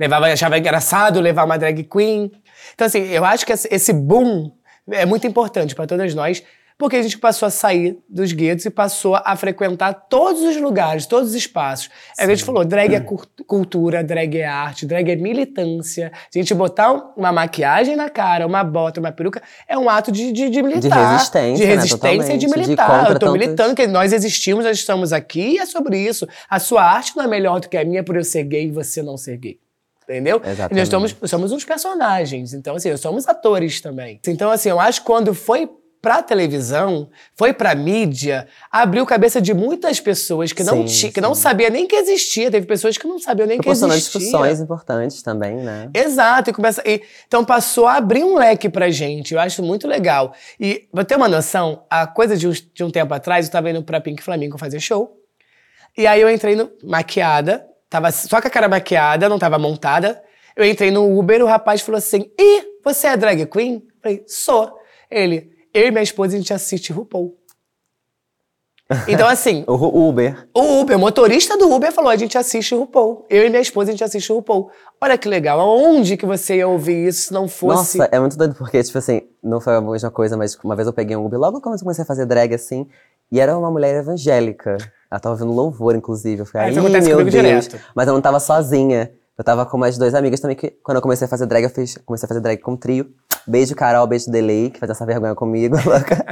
[0.00, 2.32] Levava, achava engraçado levar uma drag queen.
[2.74, 4.50] Então, assim, eu acho que esse- esse boom
[4.90, 6.42] é muito importante para todas nós.
[6.82, 11.06] Porque a gente passou a sair dos guetos e passou a frequentar todos os lugares,
[11.06, 11.86] todos os espaços.
[12.16, 13.00] Que a gente falou, drag é
[13.46, 16.10] cultura, drag é arte, drag é militância.
[16.12, 20.32] A gente botar uma maquiagem na cara, uma bota, uma peruca, é um ato de,
[20.32, 21.12] de, de militar.
[21.12, 21.74] resistência, De né?
[21.76, 22.46] resistência e de.
[22.46, 22.88] De militar.
[22.90, 26.26] contra eu tô tantos- militando, que nós existimos, nós estamos aqui e é sobre isso.
[26.50, 28.70] A sua arte não é melhor do que a minha por eu ser gay e
[28.72, 29.56] você não ser gay.
[30.02, 30.42] Entendeu?
[30.44, 30.72] Exatamente.
[30.72, 32.52] E nós somos, somos uns personagens.
[32.52, 34.18] Então, assim, nós somos atores também.
[34.26, 35.70] Então, assim, eu acho que quando foi
[36.02, 41.32] pra televisão, foi pra mídia, abriu cabeça de muitas pessoas que não, Sim, que não
[41.32, 42.50] sabia nem que existia.
[42.50, 43.68] Teve pessoas que não sabiam nem que
[44.00, 44.18] existia.
[44.20, 45.88] discussões importantes também, né?
[45.94, 49.86] Exato, e começa, e- então passou a abrir um leque pra gente, eu acho muito
[49.86, 50.34] legal.
[50.58, 53.70] E pra ter uma noção, a coisa de, uns- de um tempo atrás, eu tava
[53.70, 55.16] indo pra Pink Flamingo fazer show,
[55.96, 60.20] e aí eu entrei no, maquiada, tava só com a cara maquiada, não tava montada,
[60.56, 63.74] eu entrei no Uber, o rapaz falou assim, Ih, você é drag queen?
[63.74, 64.78] Eu falei, sou.
[65.08, 67.36] Ele, eu e minha esposa, a gente assiste RuPaul.
[69.08, 70.48] Então assim, O Uber.
[70.54, 73.24] o Uber, o motorista do Uber falou: a gente assiste o RuPaul.
[73.30, 74.70] Eu e minha esposa, a gente assiste o RuPaul.
[75.00, 75.58] Olha que legal.
[75.60, 77.98] Aonde que você ia ouvir isso se não fosse.
[77.98, 80.86] Nossa, é muito doido, porque, tipo assim, não foi a mesma coisa, mas uma vez
[80.86, 82.86] eu peguei um Uber, logo quando eu comecei a fazer drag, assim,
[83.30, 84.76] e era uma mulher evangélica.
[85.10, 86.40] Ela tava ouvindo louvor, inclusive.
[86.40, 87.30] Eu É, falei, isso ai, acontece meu Deus.
[87.30, 87.78] direto.
[87.94, 89.10] Mas eu não tava sozinha.
[89.38, 91.70] Eu tava com mais duas amigas também, que quando eu comecei a fazer drag, eu
[91.70, 93.10] fiz, comecei a fazer drag com trio.
[93.46, 96.24] Beijo, Carol, beijo, Delay, que faz essa vergonha comigo, louca.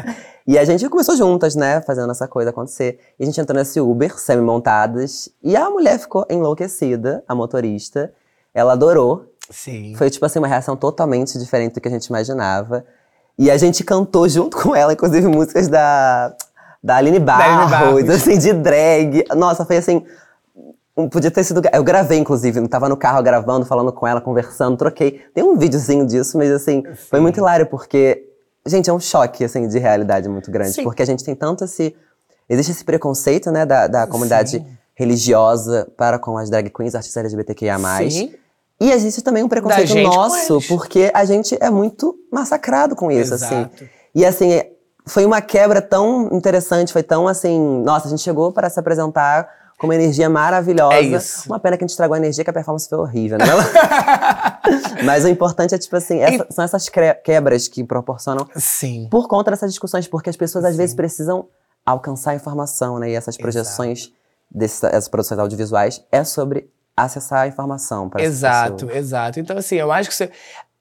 [0.46, 2.98] E a gente começou juntas, né, fazendo essa coisa acontecer.
[3.18, 8.12] E a gente entrou nesse Uber, semi-montadas, e a mulher ficou enlouquecida, a motorista.
[8.54, 9.94] Ela adorou, Sim.
[9.96, 12.84] foi, tipo assim, uma reação totalmente diferente do que a gente imaginava.
[13.38, 16.34] E a gente cantou junto com ela, inclusive, músicas da,
[16.82, 18.10] da Aline Barros, Barros.
[18.10, 19.24] assim, de drag.
[19.36, 20.04] Nossa, foi assim.
[21.08, 21.62] Podia ter sido.
[21.72, 25.22] Eu gravei, inclusive, eu tava no carro gravando, falando com ela, conversando, troquei.
[25.34, 28.26] Tem um videozinho disso, mas assim, foi muito hilário, porque
[28.66, 30.72] Gente, é um choque, assim, de realidade muito grande.
[30.72, 30.84] Sim.
[30.84, 31.94] Porque a gente tem tanto esse.
[32.48, 37.78] Existe esse preconceito, né, da, da comunidade religiosa para com as drag queens, artistas LGBTQIA.
[38.10, 38.34] Sim.
[38.80, 43.60] E existe também um preconceito nosso, porque a gente é muito massacrado com isso, assim.
[43.60, 43.84] Exato.
[44.14, 44.62] E assim,
[45.06, 47.82] foi uma quebra tão interessante, foi tão assim.
[47.82, 49.48] Nossa, a gente chegou para se apresentar
[49.80, 50.94] com uma energia maravilhosa.
[50.94, 51.48] É isso.
[51.48, 53.46] Uma pena que a gente estragou a energia, que a performance foi horrível, né?
[55.04, 56.86] Mas o importante é, tipo assim, essa- são essas
[57.24, 59.08] quebras que proporcionam Sim.
[59.10, 61.48] por conta dessas discussões, porque as pessoas às vezes precisam
[61.84, 63.10] alcançar informação, né?
[63.10, 64.12] E essas projeções,
[64.50, 69.40] desse- essas produções audiovisuais, é sobre acessar a informação para Exato, exato.
[69.40, 70.30] Então, assim, eu acho que você.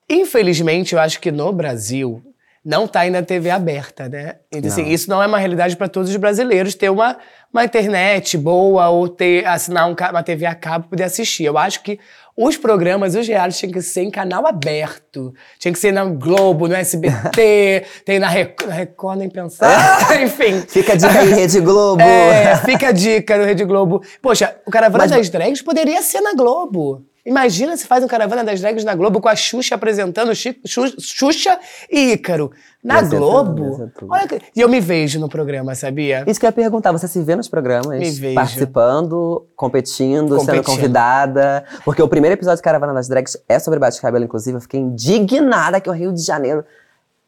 [0.09, 2.21] Infelizmente, eu acho que no Brasil
[2.63, 4.35] não tá ainda a TV aberta, né?
[4.51, 7.17] Então, assim, isso não é uma realidade para todos os brasileiros ter uma,
[7.53, 11.45] uma internet boa ou ter assinar um uma TV a cabo para poder assistir.
[11.45, 11.99] Eu acho que
[12.37, 15.33] os programas, os realities, tinham que ser em canal aberto.
[15.57, 20.13] Tinha que ser na Globo, no SBT, tem na Record, na Record nem pensar.
[20.21, 20.61] Enfim.
[20.67, 22.01] Fica de aí, Rede Globo.
[22.01, 24.01] É, fica a dica no Rede Globo.
[24.21, 27.03] Poxa, o Caravana Mas- das Drags poderia ser na Globo.
[27.25, 30.95] Imagina se faz um Caravana das Drags na Globo com a Xuxa apresentando Chi- Xu-
[30.99, 31.59] Xuxa
[31.91, 32.51] e Ícaro.
[32.83, 33.75] Na tudo, Globo?
[33.75, 34.11] ser tudo.
[34.13, 34.41] Olha que...
[34.55, 36.23] E eu me vejo no programa, sabia?
[36.25, 37.99] Isso que eu ia perguntar, você se vê nos programas?
[37.99, 38.35] Me vejo.
[38.35, 40.63] Participando, competindo, sendo Competindo.
[40.65, 41.65] convidada.
[41.83, 44.55] Porque o primeiro episódio de Caravana das Drags é sobre bate-cabelo, inclusive.
[44.57, 46.63] Eu fiquei indignada que o Rio de Janeiro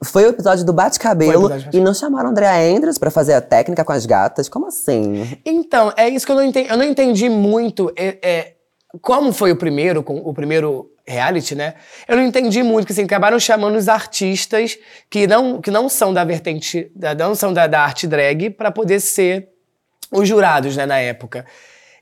[0.03, 3.41] foi o episódio do bate-cabelo bate- e não chamaram a Andrea Andrews pra fazer a
[3.41, 4.47] técnica com as gatas.
[4.49, 5.37] Como assim?
[5.45, 6.69] Então, é isso que eu não entendi.
[6.69, 7.91] Eu não entendi muito.
[7.95, 8.53] é, é,
[9.01, 11.75] como foi o primeiro, o primeiro reality, né?
[12.07, 14.77] Eu não entendi muito, que assim, acabaram chamando os artistas
[15.09, 18.71] que não, que não são da vertente, da, não são da, da arte drag, pra
[18.71, 19.49] poder ser
[20.11, 21.45] os jurados, né, na época.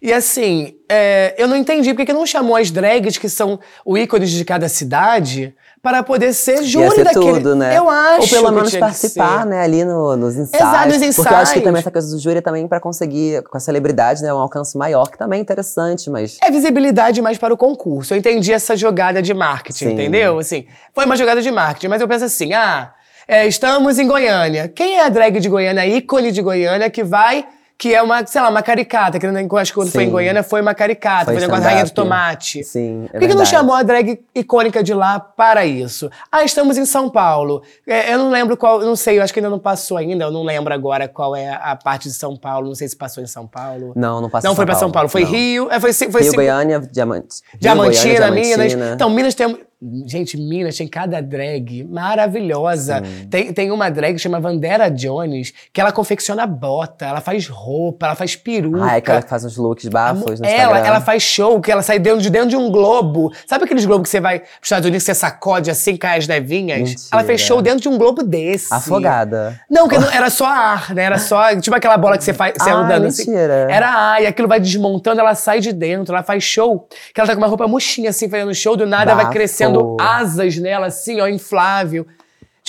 [0.01, 3.97] E assim, é, eu não entendi porque que não chamou as drags, que são o
[3.97, 7.33] ícones de cada cidade, para poder ser júri ser daquele.
[7.35, 7.77] tudo, né?
[7.77, 8.21] Eu acho.
[8.21, 10.53] Ou pelo que menos participar, né, ali no- nos ensaios.
[10.67, 11.63] Exato, nos Porque eu acho que ensaios.
[11.63, 15.09] também essa coisa do júri também pra conseguir, com a celebridade, né, um alcance maior,
[15.09, 16.37] que também é interessante, mas...
[16.43, 18.13] É visibilidade mais para o concurso.
[18.13, 19.93] Eu entendi essa jogada de marketing, Sim.
[19.93, 20.37] entendeu?
[20.39, 22.91] Assim, foi uma jogada de marketing, mas eu penso assim, ah,
[23.27, 24.67] é, estamos em Goiânia.
[24.67, 27.45] Quem é a drag de Goiânia, a ícone de Goiânia, que vai,
[27.79, 30.09] que é uma, sei lá, uma caricata, que eu acho que quando foi em.
[30.09, 32.61] Goiânia foi uma caricata, Foi foi, negócio da rainha do tomate.
[32.61, 36.11] Sim, é Por que, que não chamou a drag icônica de lá para isso?
[36.29, 37.63] Ah, estamos em São Paulo.
[37.87, 40.31] É, eu não lembro qual, não sei, eu acho que ainda não passou ainda, eu
[40.31, 43.27] não lembro agora qual é a parte de São Paulo, não sei se passou em
[43.27, 43.93] São Paulo.
[43.95, 45.31] Não, não passa Não foi pra São Paulo, foi não.
[45.31, 47.41] Rio, é, foi, foi, Rio, Goiânia, Diamante.
[47.57, 48.67] Diamantina, Goiânia, Minas.
[48.67, 48.93] Diamantina.
[48.93, 49.68] Então, Minas tem.
[50.05, 53.01] Gente, Minas tem cada drag maravilhosa.
[53.29, 58.07] Tem, tem uma drag que chama Vandera Jones, que ela confecciona bota, ela faz roupa,
[58.07, 58.83] ela faz peruca.
[58.83, 60.85] Ah, é aquela que faz uns looks bafos no ela, Instagram.
[60.85, 63.31] ela faz show, que ela sai dentro de, dentro de um globo.
[63.47, 66.79] Sabe aqueles globos que você vai pros Estados Unidos, você sacode assim, cai as nevinhas?
[66.79, 66.99] Mentira.
[67.13, 68.73] Ela fez show dentro de um globo desse.
[68.73, 69.59] Afogada.
[69.69, 71.03] Não, porque não- era só ar, né?
[71.03, 73.31] Era só, tipo aquela bola que você faz, você Ah, andando assim.
[73.31, 73.67] mentira.
[73.69, 76.85] Era ar, e aquilo vai desmontando, ela sai de dentro, ela faz show.
[77.13, 79.33] Que ela tá com uma roupa murchinha assim, fazendo show, do nada vai Bafo.
[79.69, 82.05] Crescendo asas nela assim, ó, inflável.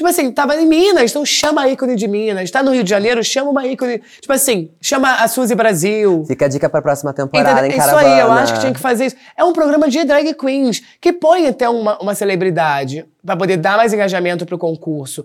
[0.01, 2.51] Tipo assim, tava em Minas, então chama a ícone de Minas.
[2.51, 4.01] Tá no Rio de Janeiro, chama uma ícone.
[4.19, 6.25] Tipo assim, chama a Suzy Brasil.
[6.27, 7.77] Fica a dica pra próxima temporada, Entendeu?
[7.77, 8.15] Isso Caravana.
[8.15, 9.17] aí, eu acho que tinha que fazer isso.
[9.37, 13.77] É um programa de drag queens, que põe até uma, uma celebridade pra poder dar
[13.77, 15.23] mais engajamento pro concurso,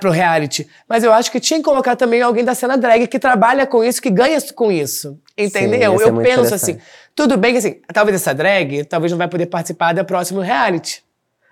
[0.00, 0.66] pro reality.
[0.88, 3.84] Mas eu acho que tinha que colocar também alguém da cena drag que trabalha com
[3.84, 5.16] isso, que ganha com isso.
[5.38, 5.92] Entendeu?
[5.92, 6.78] ia ser eu penso assim,
[7.14, 11.05] tudo bem que assim, talvez essa drag talvez não vai poder participar da próximo reality.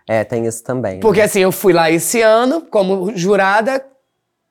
[0.09, 1.01] É, tem isso também.
[1.01, 1.27] Porque né?
[1.27, 3.85] assim, eu fui lá esse ano como jurada.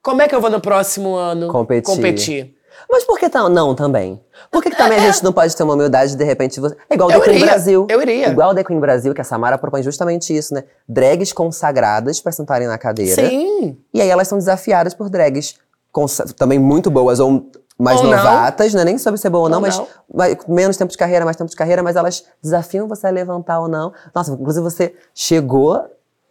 [0.02, 1.96] Como é que eu vou no próximo ano Competir.
[1.96, 2.56] competir?
[2.90, 4.20] Mas por que tá, não também?
[4.52, 6.76] Por que, que também a gente não pode ter uma humildade de de repente você...
[6.90, 7.88] É igual o The Queen iria, Brasil.
[7.90, 8.28] eu iria.
[8.28, 10.64] Igual o The Queen Brasil, que a Samara propõe justamente isso, né?
[10.88, 13.16] Drags consagradas pra sentarem na cadeira.
[13.16, 13.78] Sim.
[13.94, 15.56] E aí elas são desafiadas por drags
[16.36, 17.46] também muito boas ou
[17.78, 18.18] mais Ou não.
[18.18, 18.84] novatas, né?
[18.84, 19.88] Nem sobre ser boa ou não, Ou mas não.
[20.14, 23.60] vai- menos tempo de carreira, mais tempo de carreira, mas elas desafiam você a levantar
[23.60, 23.92] ou não.
[24.14, 25.84] Nossa, inclusive você chegou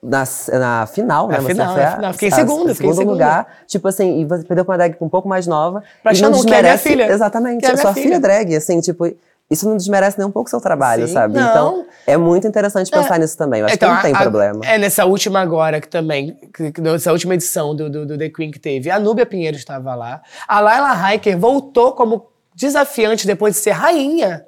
[0.02, 1.36] na, na final, né?
[1.36, 2.12] Na Você final, foi na final.
[2.12, 3.12] Fiquei em a- segunda, fiquei em segundo segunda.
[3.12, 3.46] lugar.
[3.66, 5.82] Tipo assim, e você perdeu pra uma drag um pouco mais nova.
[6.02, 6.88] Pra e não que é minha desmerece.
[6.88, 7.12] filha.
[7.12, 7.60] Exatamente.
[7.60, 8.02] Que é a minha sua filha.
[8.04, 9.06] filha é drag, assim, tipo.
[9.52, 11.34] Isso não desmerece nem um pouco o seu trabalho, Sim, sabe?
[11.34, 11.50] não.
[11.50, 13.60] Então, é muito interessante pensar nisso também.
[13.60, 14.60] Eu acho que não tem a- problema.
[14.64, 16.38] É nessa última agora que também,
[16.72, 19.94] que- nessa última edição do, do, do The Queen que teve, a Núbia Pinheiro estava
[19.94, 20.22] lá.
[20.48, 24.46] A Laila Hiker voltou como desafiante depois de ser rainha.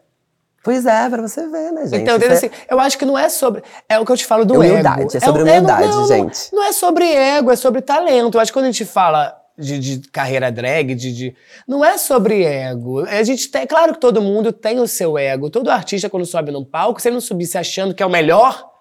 [0.62, 2.00] Pois é, pra você ver, né, gente?
[2.00, 3.62] então, é- assim, eu acho que não é sobre.
[3.86, 5.10] É o que eu te falo do Humildade, ego.
[5.16, 6.54] é sobre um- humildade, não, não, gente.
[6.54, 8.36] Não é sobre ego, é sobre talento.
[8.36, 11.36] Eu acho que quando a gente fala de, de carreira drag, de, de-
[11.66, 13.00] não é sobre ego.
[13.06, 15.50] A gente tem, claro que todo mundo tem o seu ego.
[15.50, 18.10] Todo artista, quando sobe num palco, se ele não subir se achando que é o
[18.10, 18.72] melhor,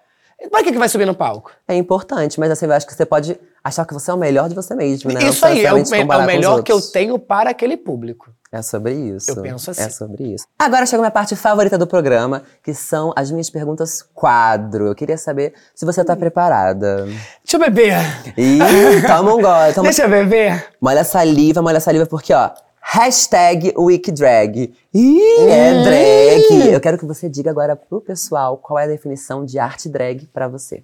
[0.50, 1.52] Pra que, que vai subir no palco?
[1.68, 4.50] É importante, mas assim, eu acho que você pode achar que você é o melhor
[4.50, 5.22] de você mesmo, né?
[5.30, 8.30] Isso aí, é o, é o melhor que eu tenho para aquele público.
[8.54, 9.32] É sobre isso.
[9.32, 9.82] Eu penso assim.
[9.82, 10.46] É sobre isso.
[10.60, 14.86] Agora chega a minha parte favorita do programa, que são as minhas perguntas quadro.
[14.86, 17.06] Eu queria saber se você tá preparada.
[17.44, 17.96] Deixa eu beber.
[18.38, 18.60] Ih,
[19.08, 19.74] toma um gole.
[19.74, 19.86] Toma...
[19.90, 20.70] Deixa eu beber.
[20.80, 24.72] Molha a saliva, molha a saliva, porque, ó, hashtag WeekDrag.
[24.94, 25.84] Ih, é Hum.
[25.84, 26.74] drag.
[26.74, 30.28] Eu quero que você diga agora pro pessoal qual é a definição de arte drag
[30.28, 30.84] pra você.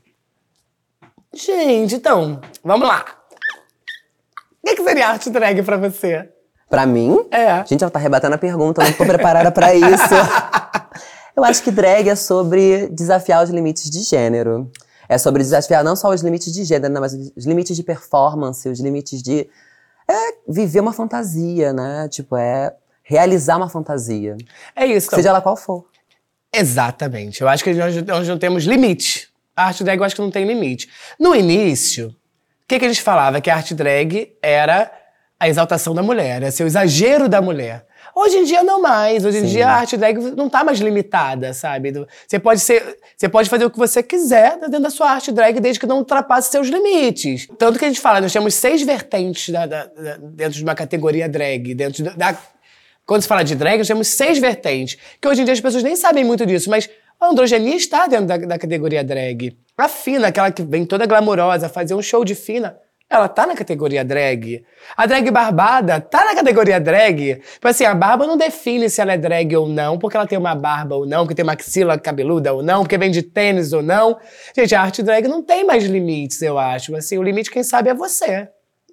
[1.31, 3.05] Gente, então, vamos lá.
[4.63, 6.29] O que, que seria arte drag pra você?
[6.69, 7.65] Pra mim, É.
[7.65, 9.85] gente, ela tá rebatendo a pergunta, eu não tô preparada pra isso.
[11.35, 14.69] Eu acho que drag é sobre desafiar os limites de gênero.
[15.07, 18.67] É sobre desafiar não só os limites de gênero, né, mas os limites de performance,
[18.67, 19.49] os limites de
[20.07, 22.09] é, viver uma fantasia, né?
[22.09, 24.35] Tipo, é realizar uma fantasia.
[24.75, 25.09] É isso.
[25.11, 25.85] Seja ela qual for.
[26.53, 27.41] Exatamente.
[27.41, 29.29] Eu acho que nós, nós não temos limite.
[29.55, 30.89] A arte drag eu acho que não tem limite.
[31.19, 33.39] No início, o que, que a gente falava?
[33.39, 34.91] Que a arte drag era
[35.39, 37.85] a exaltação da mulher, era ser o exagero da mulher.
[38.15, 39.23] Hoje em dia não mais.
[39.23, 41.93] Hoje em dia a arte drag não tá mais limitada, sabe?
[42.27, 45.59] Você pode ser, você pode fazer o que você quiser dentro da sua arte drag,
[45.59, 47.47] desde que não ultrapasse seus limites.
[47.57, 50.75] Tanto que a gente fala, nós temos seis vertentes da- da- da- dentro de uma
[50.75, 52.37] categoria drag, dentro da-
[53.05, 54.97] quando se fala de drag, nós temos seis vertentes.
[55.21, 58.25] Que hoje em dia as pessoas nem sabem muito disso, mas a androgenia está dentro
[58.25, 59.55] da, da categoria drag.
[59.77, 62.77] A fina, aquela que vem toda glamourosa, fazer um show de fina,
[63.09, 64.63] ela tá na categoria drag.
[64.95, 67.41] A drag barbada tá na categoria drag.
[67.53, 70.37] Tipo assim, a barba não define se ela é drag ou não, porque ela tem
[70.37, 73.73] uma barba ou não, porque tem uma axila cabeluda ou não, porque vem de tênis
[73.73, 74.17] ou não.
[74.55, 76.95] Gente, a arte drag não tem mais limites, eu acho.
[76.95, 78.47] Assim, o limite, quem sabe, é você.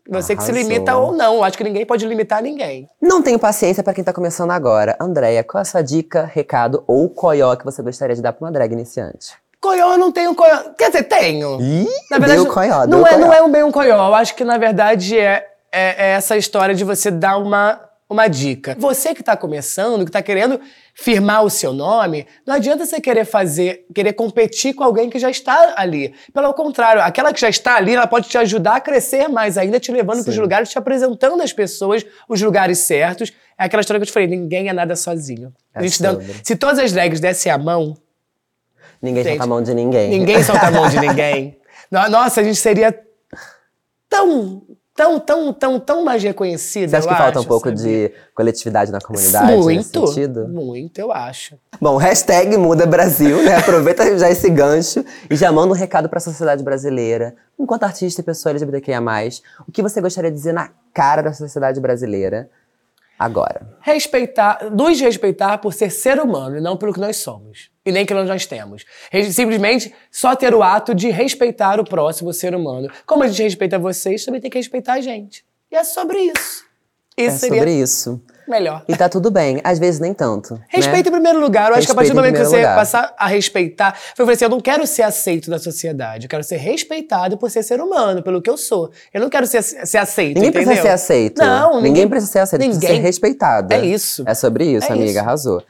[0.08, 0.68] Você que se Arrasou.
[0.70, 1.34] limita ou não.
[1.34, 2.88] Eu acho que ninguém pode limitar ninguém.
[3.02, 4.96] Não tenho paciência pra quem tá começando agora.
[5.00, 8.46] Andréia, qual é a sua dica, recado ou coió que você gostaria de dar pra
[8.46, 9.34] uma drag iniciante?
[9.60, 10.70] Coió não tenho coió.
[10.78, 11.60] Quer dizer, tenho.
[11.60, 13.20] Ih, na verdade, deu coió, não deu é, coió.
[13.26, 14.08] não é um bem um coió.
[14.08, 18.28] Eu acho que, na verdade, é, é, é essa história de você dar uma, uma
[18.28, 18.76] dica.
[18.78, 20.60] Você que tá começando, que tá querendo
[20.94, 25.30] firmar o seu nome, não adianta você querer fazer, querer competir com alguém que já
[25.30, 26.14] está ali.
[26.32, 29.80] Pelo contrário, aquela que já está ali, ela pode te ajudar a crescer mais ainda,
[29.80, 33.32] te levando para os lugares, te apresentando às pessoas os lugares certos.
[33.58, 35.52] É aquela história que eu te falei, ninguém é nada sozinho.
[35.74, 37.96] É dando- se todas as drags dessem a mão,
[39.06, 40.10] Ninguém Gente, solta a mão de ninguém.
[40.10, 41.58] Ninguém solta a mão de ninguém.
[41.88, 42.92] No- Nossa, a gente seria
[44.08, 44.62] tão,
[44.94, 46.88] tão, tão, tão, tão mais reconhecida.
[46.88, 48.08] Você acha que falta um pouco sabia?
[48.08, 51.56] de coletividade na comunidade Muito, muito, eu acho.
[51.80, 53.56] Bom, hashtag muda Brasil, né?
[53.56, 57.36] Aproveita já esse gancho e já manda um recado pra sociedade brasileira.
[57.58, 59.00] Enquanto artista e pessoa LGBTQIA+,
[59.68, 62.50] o que você gostaria de dizer na cara da sociedade brasileira
[63.18, 63.76] agora?
[63.80, 67.70] Respeitar, nos respeitar por ser ser humano e não pelo que nós somos.
[67.86, 68.84] E nem que nós temos.
[69.30, 72.90] Simplesmente só ter o ato de respeitar o próximo ser humano.
[73.06, 75.44] Como a gente respeita vocês, também tem que respeitar a gente.
[75.70, 76.66] E é sobre isso.
[77.16, 78.20] Isso é seria sobre isso.
[78.46, 78.84] melhor.
[78.86, 80.60] E tá tudo bem, às vezes nem tanto.
[80.68, 81.08] Respeito né?
[81.08, 81.70] em primeiro lugar.
[81.70, 82.76] Eu acho que a partir do Respeito momento que você lugar.
[82.76, 83.98] passar a respeitar.
[84.18, 86.26] Eu falei assim: eu não quero ser aceito da sociedade.
[86.26, 88.90] Eu quero ser respeitado por ser ser humano, pelo que eu sou.
[89.14, 90.34] Eu não quero ser, ser aceito.
[90.34, 90.66] Ninguém entendeu?
[90.66, 91.38] precisa ser aceito.
[91.38, 93.02] Não, ninguém, precisa ser aceito, precisa ser ninguém.
[93.02, 93.72] respeitado.
[93.72, 94.24] É isso.
[94.26, 95.18] É sobre isso, É amiga, isso.
[95.20, 95.62] arrasou.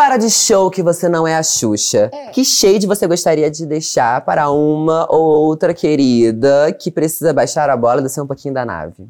[0.00, 2.08] Para de show que você não é a Xuxa.
[2.10, 2.28] É.
[2.30, 7.76] Que shade você gostaria de deixar para uma ou outra querida que precisa baixar a
[7.76, 9.06] bola e descer um pouquinho da nave?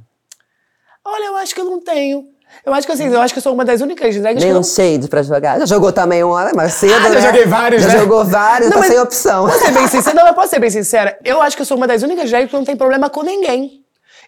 [1.05, 2.25] Olha, eu acho que eu não tenho.
[2.67, 4.53] Eu acho que assim, eu acho que eu sou uma das únicas drags que Nem
[4.53, 4.63] não.
[4.63, 5.61] um shade pra jogar?
[5.61, 7.21] Já jogou também um né, mais cedo, Ah, já né?
[7.21, 7.99] joguei vários, Já né?
[8.01, 9.47] jogou vários, Não, tá sem opção.
[9.47, 10.17] Posso ser bem sincera?
[10.17, 11.17] Não, eu posso ser bem sincera.
[11.25, 13.80] Eu acho que eu sou uma das únicas drags que não tem problema com ninguém.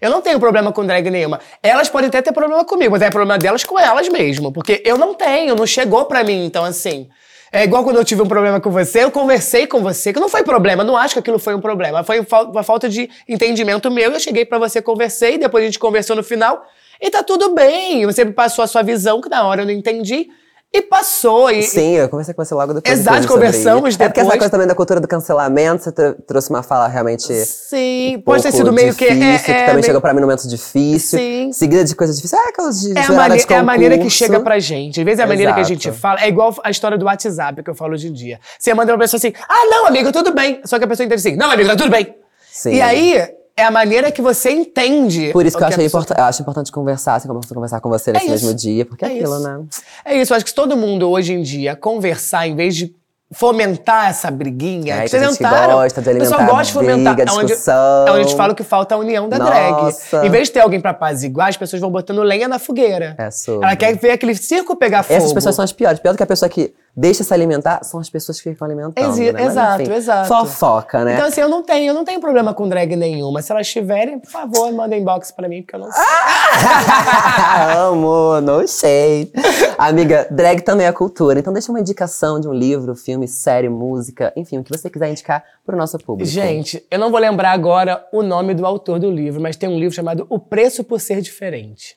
[0.03, 1.39] Eu não tenho problema com drag nenhuma.
[1.63, 4.51] Elas podem até ter problema comigo, mas é problema delas com elas mesmo.
[4.51, 6.45] Porque eu não tenho, não chegou pra mim.
[6.45, 7.09] Então, assim.
[7.53, 10.29] É igual quando eu tive um problema com você, eu conversei com você, que não
[10.31, 12.03] foi problema, não acho que aquilo foi um problema.
[12.03, 14.11] Foi uma falta de entendimento meu.
[14.11, 16.67] Eu cheguei pra você, conversei, depois a gente conversou no final.
[17.01, 18.07] E tá tudo bem.
[18.07, 20.31] Você me passou a sua visão, que na hora eu não entendi.
[20.75, 21.51] E passou.
[21.51, 22.99] E, Sim, eu conversei com você logo depois.
[22.99, 24.03] Exato, conversamos isso.
[24.03, 24.39] É porque essa depois.
[24.39, 27.31] coisa também da cultura do cancelamento, você tro- trouxe uma fala realmente.
[27.45, 29.05] Sim, pode ter sido meio que.
[29.05, 31.19] difícil, É, que é, também meio- chegou pra mim num momento difícil.
[31.19, 31.53] Sim.
[31.53, 32.41] Seguida de coisas difíceis.
[32.43, 34.99] Ah, aquelas de É a, de é a maneira que chega pra gente.
[34.99, 36.01] Às vezes é a maneira que a gente Exato.
[36.01, 36.21] fala.
[36.23, 38.41] É igual a história do WhatsApp que eu falo hoje em dia.
[38.59, 40.63] Você manda uma pessoa assim, ah, não, amigo, tudo bem.
[40.65, 42.15] Só que a pessoa entende assim, não, amigo, tá tudo bem.
[42.51, 42.75] Sim.
[42.77, 43.23] E aí,
[43.57, 45.31] é a maneira que você entende.
[45.33, 47.81] Por isso que eu, achei pessoa- importa- eu acho importante conversar, assim como eu conversar
[47.81, 48.45] com você nesse É isso.
[48.47, 49.43] mesmo dia, porque é, É aquilo, isso.
[49.49, 49.61] né?
[50.05, 52.95] É isso, eu acho que se todo mundo hoje em dia conversar, em vez de
[53.35, 56.65] fomentar essa briguinha, É, que vocês gente que entraram, gosta de o pessoal alimentar gosta
[56.65, 57.15] de fomentar.
[57.15, 58.07] briga, é onde, discussão.
[58.07, 59.71] é onde a gente fala que falta a união da drag.
[59.85, 60.27] Nossa.
[60.27, 63.15] Em vez de ter alguém pra apaziguar, as pessoas vão botando lenha na fogueira.
[63.19, 63.67] É sobre.
[63.67, 65.15] Ela quer ver aquele circo pegar fogo.
[65.17, 65.99] Essas pessoas são as piores.
[65.99, 69.09] Pior do que a pessoa que deixa se alimentar, são as pessoas que ficam alimentando.
[69.11, 69.43] Exi- né?
[69.43, 70.29] Mas, exato, enfim, exato.
[70.29, 71.15] Fofoca, né?
[71.15, 73.41] Então, assim, eu não tenho, eu não tenho problema com drag nenhuma.
[73.43, 76.03] Se elas tiverem, por favor, mandem inbox pra mim, porque eu não sei.
[77.77, 79.33] Amo, no shade.
[79.79, 81.39] Amiga, drag também é cultura.
[81.39, 85.11] Então deixa uma indicação de um livro, filme, série, música, enfim, o que você quiser
[85.11, 86.29] indicar pro nosso público.
[86.31, 89.79] Gente, eu não vou lembrar agora o nome do autor do livro, mas tem um
[89.79, 91.97] livro chamado O Preço por Ser Diferente.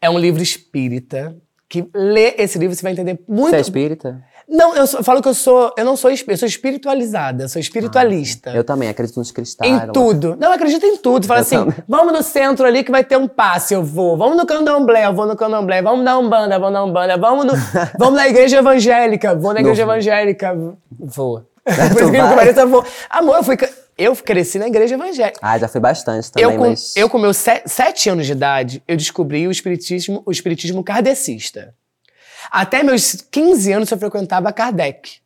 [0.00, 1.34] É um livro espírita
[1.82, 3.50] que lê esse livro você vai entender muito.
[3.50, 4.22] Você é espírita?
[4.46, 7.44] Não, eu, sou- eu falo que eu sou, eu não sou espírita, eu sou espiritualizada,
[7.44, 8.50] eu sou espiritualista.
[8.50, 9.70] Eu também acredito nos cristais.
[9.70, 10.36] Em tudo.
[10.38, 11.26] Não, eu acredito em tudo.
[11.26, 11.74] Fala Eu assim, também.
[11.88, 14.16] vamos no centro ali que vai ter um passe, eu vou.
[14.18, 15.80] Vamos no candomblé, eu vou no candomblé.
[15.80, 17.16] Vamos na Umbanda, vou na Umbanda.
[17.16, 17.52] Vamos, no,
[17.98, 20.54] vamos na igreja evangélica, vou na igreja evangélica.
[20.92, 21.42] Vou.
[21.64, 22.84] Por isso que pareça, vou.
[23.08, 23.56] Amor, eu, fui,
[23.96, 25.38] eu cresci na igreja evangélica.
[25.42, 26.96] Ah, já fui bastante também, Eu com, mas.
[26.96, 31.74] eu, com meus se- sete anos de idade, eu descobri o espiritismo, o espiritismo kardecista.
[32.50, 35.18] Até meus 15 anos eu frequentava Kardec.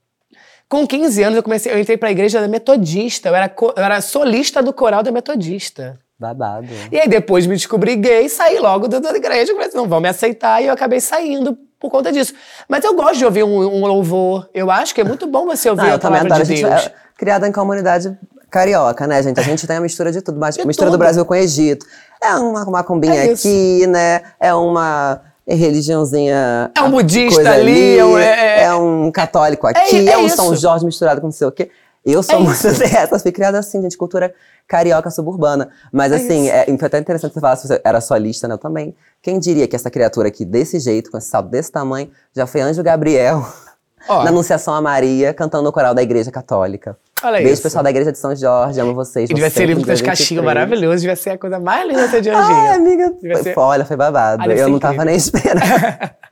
[0.68, 4.00] Com 15 anos eu comecei, eu entrei pra igreja da Metodista, eu era, eu era
[4.00, 5.98] solista do coral da Metodista.
[6.18, 6.68] Babado.
[6.92, 10.60] E aí depois me descobri gay, saí logo da, igreja, comecei, não vão me aceitar,
[10.62, 12.34] e eu acabei saindo por conta disso.
[12.68, 15.70] Mas eu gosto de ouvir um, um louvor, eu acho que é muito bom você
[15.70, 16.54] ouvir Não, a eu também palavra adoro.
[16.54, 16.82] de A Deus.
[16.82, 18.18] gente é criada em comunidade
[18.51, 19.38] carioca, né, gente?
[19.40, 20.38] A gente tem a mistura de tudo.
[20.38, 20.96] Mas De mistura tudo.
[20.96, 21.86] do Brasil com o Egito.
[22.20, 23.46] É uma macumbinha É isso.
[23.46, 24.22] aqui, né?
[24.40, 26.70] É uma religiãozinha.
[26.76, 30.26] É um budista coisa ali, é um- é- é um católico aqui, é é, um
[30.26, 30.36] isso.
[30.36, 31.70] São Jorge misturado com não sei o quê.
[32.05, 34.32] Eu sou É muito dessas, fui criada assim, gente, cultura
[34.66, 35.68] carioca suburbana.
[35.92, 38.55] Mas assim, é, foi até interessante você falar se você era solista, né?
[38.55, 38.94] Eu também.
[39.22, 42.61] Quem diria que essa criatura aqui, desse jeito, com esse salto desse tamanho, já foi
[42.61, 43.46] Anjo Gabriel
[44.09, 46.96] na Anunciação a Maria, cantando no coral da Igreja Católica.
[47.22, 47.62] Olha Beijo, isso.
[47.62, 49.28] pessoal da Igreja de São Jorge, amo vocês.
[49.30, 50.44] E devia ser livro com caixinhas 23.
[50.44, 52.56] maravilhoso, devia ser a coisa mais linda de anjinho.
[52.56, 54.42] Ai, amiga, foi, ser- foi- olha, foi babado.
[54.42, 55.06] Ah, eu ser não tava incrível.
[55.06, 55.60] nem esperando.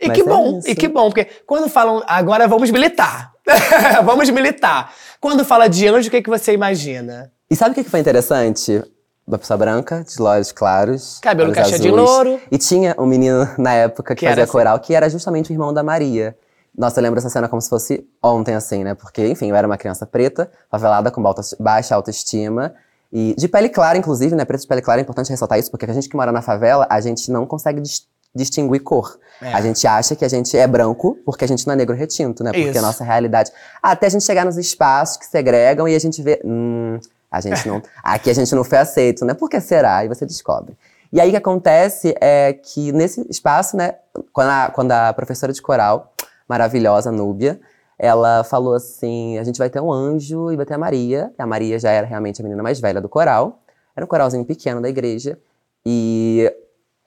[0.00, 0.68] E Mas que é bom, isso.
[0.68, 3.30] e que bom, porque quando falam agora vamos militar.
[4.04, 4.92] vamos militar.
[5.20, 7.30] Quando fala de anjo, o que, que você imagina?
[7.48, 8.82] e sabe o que que foi interessante?
[9.24, 11.20] Uma pessoa branca, de olhos claros.
[11.22, 11.94] Cabelo olhos caixa de azuis.
[12.02, 12.40] louro.
[12.50, 14.50] E tinha um menino na época que, Que fazia assim.
[14.52, 16.36] coral, que era justamente o irmão da Maria.
[16.76, 18.94] Nossa, eu lembro essa cena como se fosse ontem, assim, né?
[18.94, 21.22] Porque, enfim, eu era uma criança preta, favelada, com
[21.60, 22.74] baixa- autoestima.
[23.12, 24.44] E de pele clara, inclusive, né?
[24.44, 26.86] Preto de pele clara, é importante ressaltar isso, porque a gente que mora na favela,
[26.88, 29.18] a gente não consegue dis- distinguir cor.
[29.42, 29.52] É.
[29.52, 32.42] A gente acha que a gente é branco porque a gente não é negro retinto,
[32.42, 32.50] né?
[32.52, 32.78] Porque Isso.
[32.78, 33.52] a nossa realidade.
[33.82, 36.40] Até a gente chegar nos espaços que segregam e a gente vê.
[36.42, 36.98] Hum,
[37.30, 37.82] a gente não.
[38.02, 39.34] Aqui a gente não foi aceito, né?
[39.34, 40.04] Por que será?
[40.04, 40.74] E você descobre.
[41.12, 43.96] E aí o que acontece é que nesse espaço, né?
[44.32, 46.11] Quando a, quando a professora de coral,
[46.48, 47.60] maravilhosa, Núbia,
[47.98, 51.30] ela falou assim: a gente vai ter um anjo e vai ter a Maria.
[51.38, 53.60] E a Maria já era realmente a menina mais velha do coral.
[53.96, 55.38] Era um coralzinho pequeno da igreja.
[55.84, 56.50] E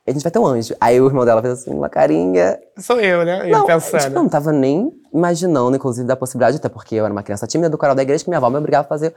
[0.08, 0.76] a gente vai ter um anjo.
[0.80, 2.60] Aí o irmão dela fez assim, uma carinha.
[2.78, 3.50] Sou eu, né?
[3.50, 4.02] Eu Não, pensando.
[4.02, 7.48] tipo, eu não tava nem imaginando, inclusive, da possibilidade, até porque eu era uma criança
[7.48, 9.16] tímida do coral da igreja, que minha avó me obrigava a fazer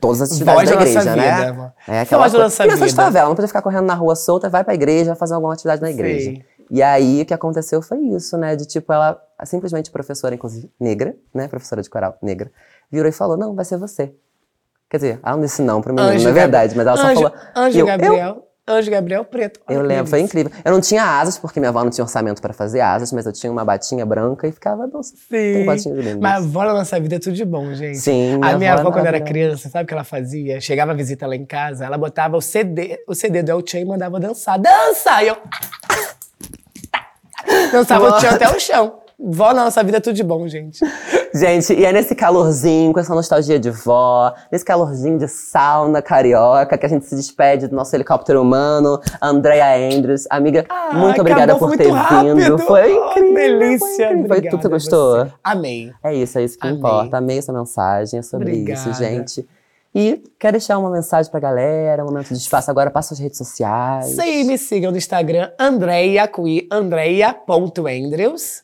[0.00, 1.52] todas as atividades Voz da da nossa igreja, né?
[1.52, 1.74] vida.
[1.88, 2.44] É aquela Voz da coisa.
[2.44, 3.02] nossa criança de vida.
[3.02, 5.90] favela, não podia ficar correndo na rua solta, vai pra igreja, fazer alguma atividade na
[5.90, 6.30] igreja.
[6.30, 6.44] Sei.
[6.70, 8.56] E aí, o que aconteceu foi isso, né?
[8.56, 11.48] De tipo, ela, simplesmente professora, inclusive, negra, né?
[11.48, 12.50] Professora de coral, negra,
[12.90, 14.12] virou e falou, não, vai ser você.
[14.90, 17.08] Quer dizer, ela não disse não pra menino, Anjo não é verdade, mas ela só
[17.08, 17.32] Anjo, falou...
[17.54, 18.44] Anjo eu, Gabriel.
[18.66, 19.60] Anjo Gabriel preto.
[19.66, 20.52] Eu, eu lembro, foi incrível.
[20.62, 23.32] Eu não tinha asas, porque minha avó não tinha orçamento pra fazer asas, mas eu
[23.32, 25.64] tinha uma batinha branca e ficava, tem Sim.
[25.64, 26.20] batinha de lindo.
[26.20, 27.98] Mas a avó na nossa vida é tudo de bom, gente.
[27.98, 30.60] Sim, A minha minha avó é avó, quando era criança, sabe o que ela fazia?
[30.60, 33.84] Chegava a visita lá em casa, ela botava o CD, o CD do El e
[33.86, 34.58] mandava dançar.
[34.58, 35.22] Dança!
[35.22, 35.36] E eu.
[37.72, 38.92] Dançava o Chan até o chão.
[39.20, 40.78] Vó na nossa vida é tudo de bom, gente.
[41.34, 46.78] Gente, e é nesse calorzinho, com essa nostalgia de vó, nesse calorzinho de sauna carioca,
[46.78, 50.24] que a gente se despede do nosso helicóptero humano, Andrea Andrews.
[50.30, 52.36] Amiga, muito Ah, obrigada acabou, por ter muito rápido.
[52.36, 52.58] vindo.
[52.60, 53.34] Foi Oh, que incrível.
[53.58, 53.78] delícia.
[53.78, 54.26] Foi, incrível.
[54.28, 55.16] Foi Obrigada tudo, você a gostou?
[55.24, 55.32] você.
[55.42, 55.92] Amei.
[56.04, 56.78] É isso, é isso que Amei.
[56.78, 57.16] importa.
[57.18, 58.80] Amei essa mensagem, é sobre Obrigada.
[58.80, 59.48] isso, gente.
[59.94, 63.38] E quer deixar uma mensagem pra galera, um momento de espaço agora, passa as redes
[63.38, 64.18] sociais.
[64.18, 68.62] Aí, me sigam no Instagram, Andreia, Cui, Andreia.andrews.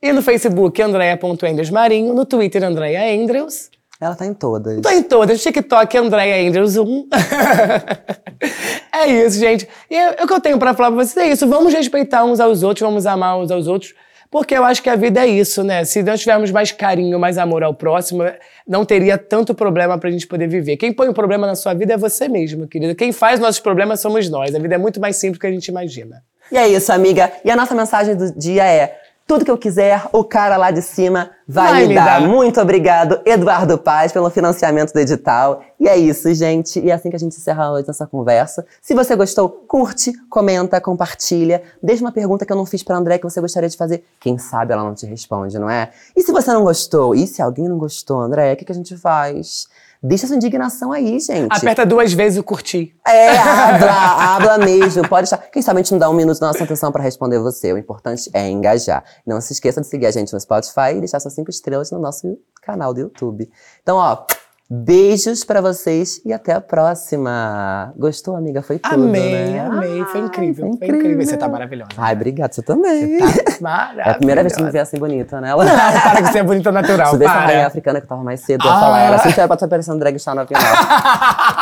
[0.00, 2.14] E no Facebook, Andreia.andrews Marinho.
[2.14, 3.70] No Twitter, Andreia Andrews.
[4.00, 4.80] Ela tá em todas.
[4.80, 5.42] Tô em todas.
[5.42, 7.08] TikTok, Andréia Andrews 1.
[8.94, 9.68] é isso, gente.
[9.90, 11.48] E é- o que eu tenho pra falar pra vocês é isso.
[11.48, 13.94] Vamos respeitar uns aos outros, vamos amar uns aos outros.
[14.30, 15.84] Porque eu acho que a vida é isso, né?
[15.84, 18.24] Se nós tivermos mais carinho, mais amor ao próximo,
[18.66, 20.76] não teria tanto problema pra gente poder viver.
[20.76, 22.94] Quem põe o problema na sua vida é você mesmo, querida.
[22.94, 24.54] Quem faz nossos problemas somos nós.
[24.54, 26.22] A vida é muito mais simples do que a gente imagina.
[26.52, 27.32] E é isso, amiga.
[27.44, 30.80] E a nossa mensagem do dia é: Tudo que eu quiser, o cara lá de
[30.80, 32.18] cima vai, Vai me dar.
[32.18, 32.26] dar.
[32.26, 35.62] Muito obrigado, Eduardo Paz, pelo financiamento do edital.
[35.78, 36.80] E é isso, gente.
[36.80, 38.64] E é assim que a gente encerra hoje nossa conversa.
[38.80, 41.62] Se você gostou, curte, comenta, compartilha.
[41.82, 44.02] Deixa uma pergunta que eu não fiz pra André que você gostaria de fazer.
[44.18, 45.90] Quem sabe ela não te responde, não é?
[46.16, 47.14] E se você não gostou?
[47.14, 49.68] E se alguém não gostou, André, o que, que a gente faz?
[50.02, 51.52] Deixa sua indignação aí, gente.
[51.52, 52.94] Aperta duas vezes o curtir.
[53.06, 53.92] É, habla,
[54.56, 55.08] habla mesmo.
[55.08, 55.38] Pode estar.
[55.38, 57.72] Quem sabe a gente não dá um minuto da nossa atenção pra responder você.
[57.72, 59.02] O importante é engajar.
[59.26, 61.98] Não se esqueça de seguir a gente no Spotify e deixar suas cinco estrelas no
[61.98, 63.50] nosso canal do YouTube.
[63.82, 64.24] Então, ó,
[64.70, 67.92] beijos pra vocês e até a próxima.
[67.96, 68.60] Gostou, amiga?
[68.60, 69.60] Foi tudo, Amei, né?
[69.60, 70.04] amei.
[70.04, 70.66] Foi incrível.
[70.68, 70.96] foi Foi incrível.
[71.00, 71.26] incrível.
[71.26, 71.90] Você tá maravilhosa.
[71.96, 72.52] Ai, obrigada.
[72.52, 73.18] Você também.
[73.60, 73.98] Maravilhosa.
[74.08, 75.50] É a primeira vez que me vê assim bonita, né?
[75.50, 75.64] Ela...
[75.64, 77.66] Para que você é bonita natural, Se vê essa rainha para.
[77.66, 78.80] africana que eu tava mais cedo, eu Ah.
[78.80, 79.16] falar ela.
[79.16, 80.62] Assim, você pode estar parecendo drag star no final.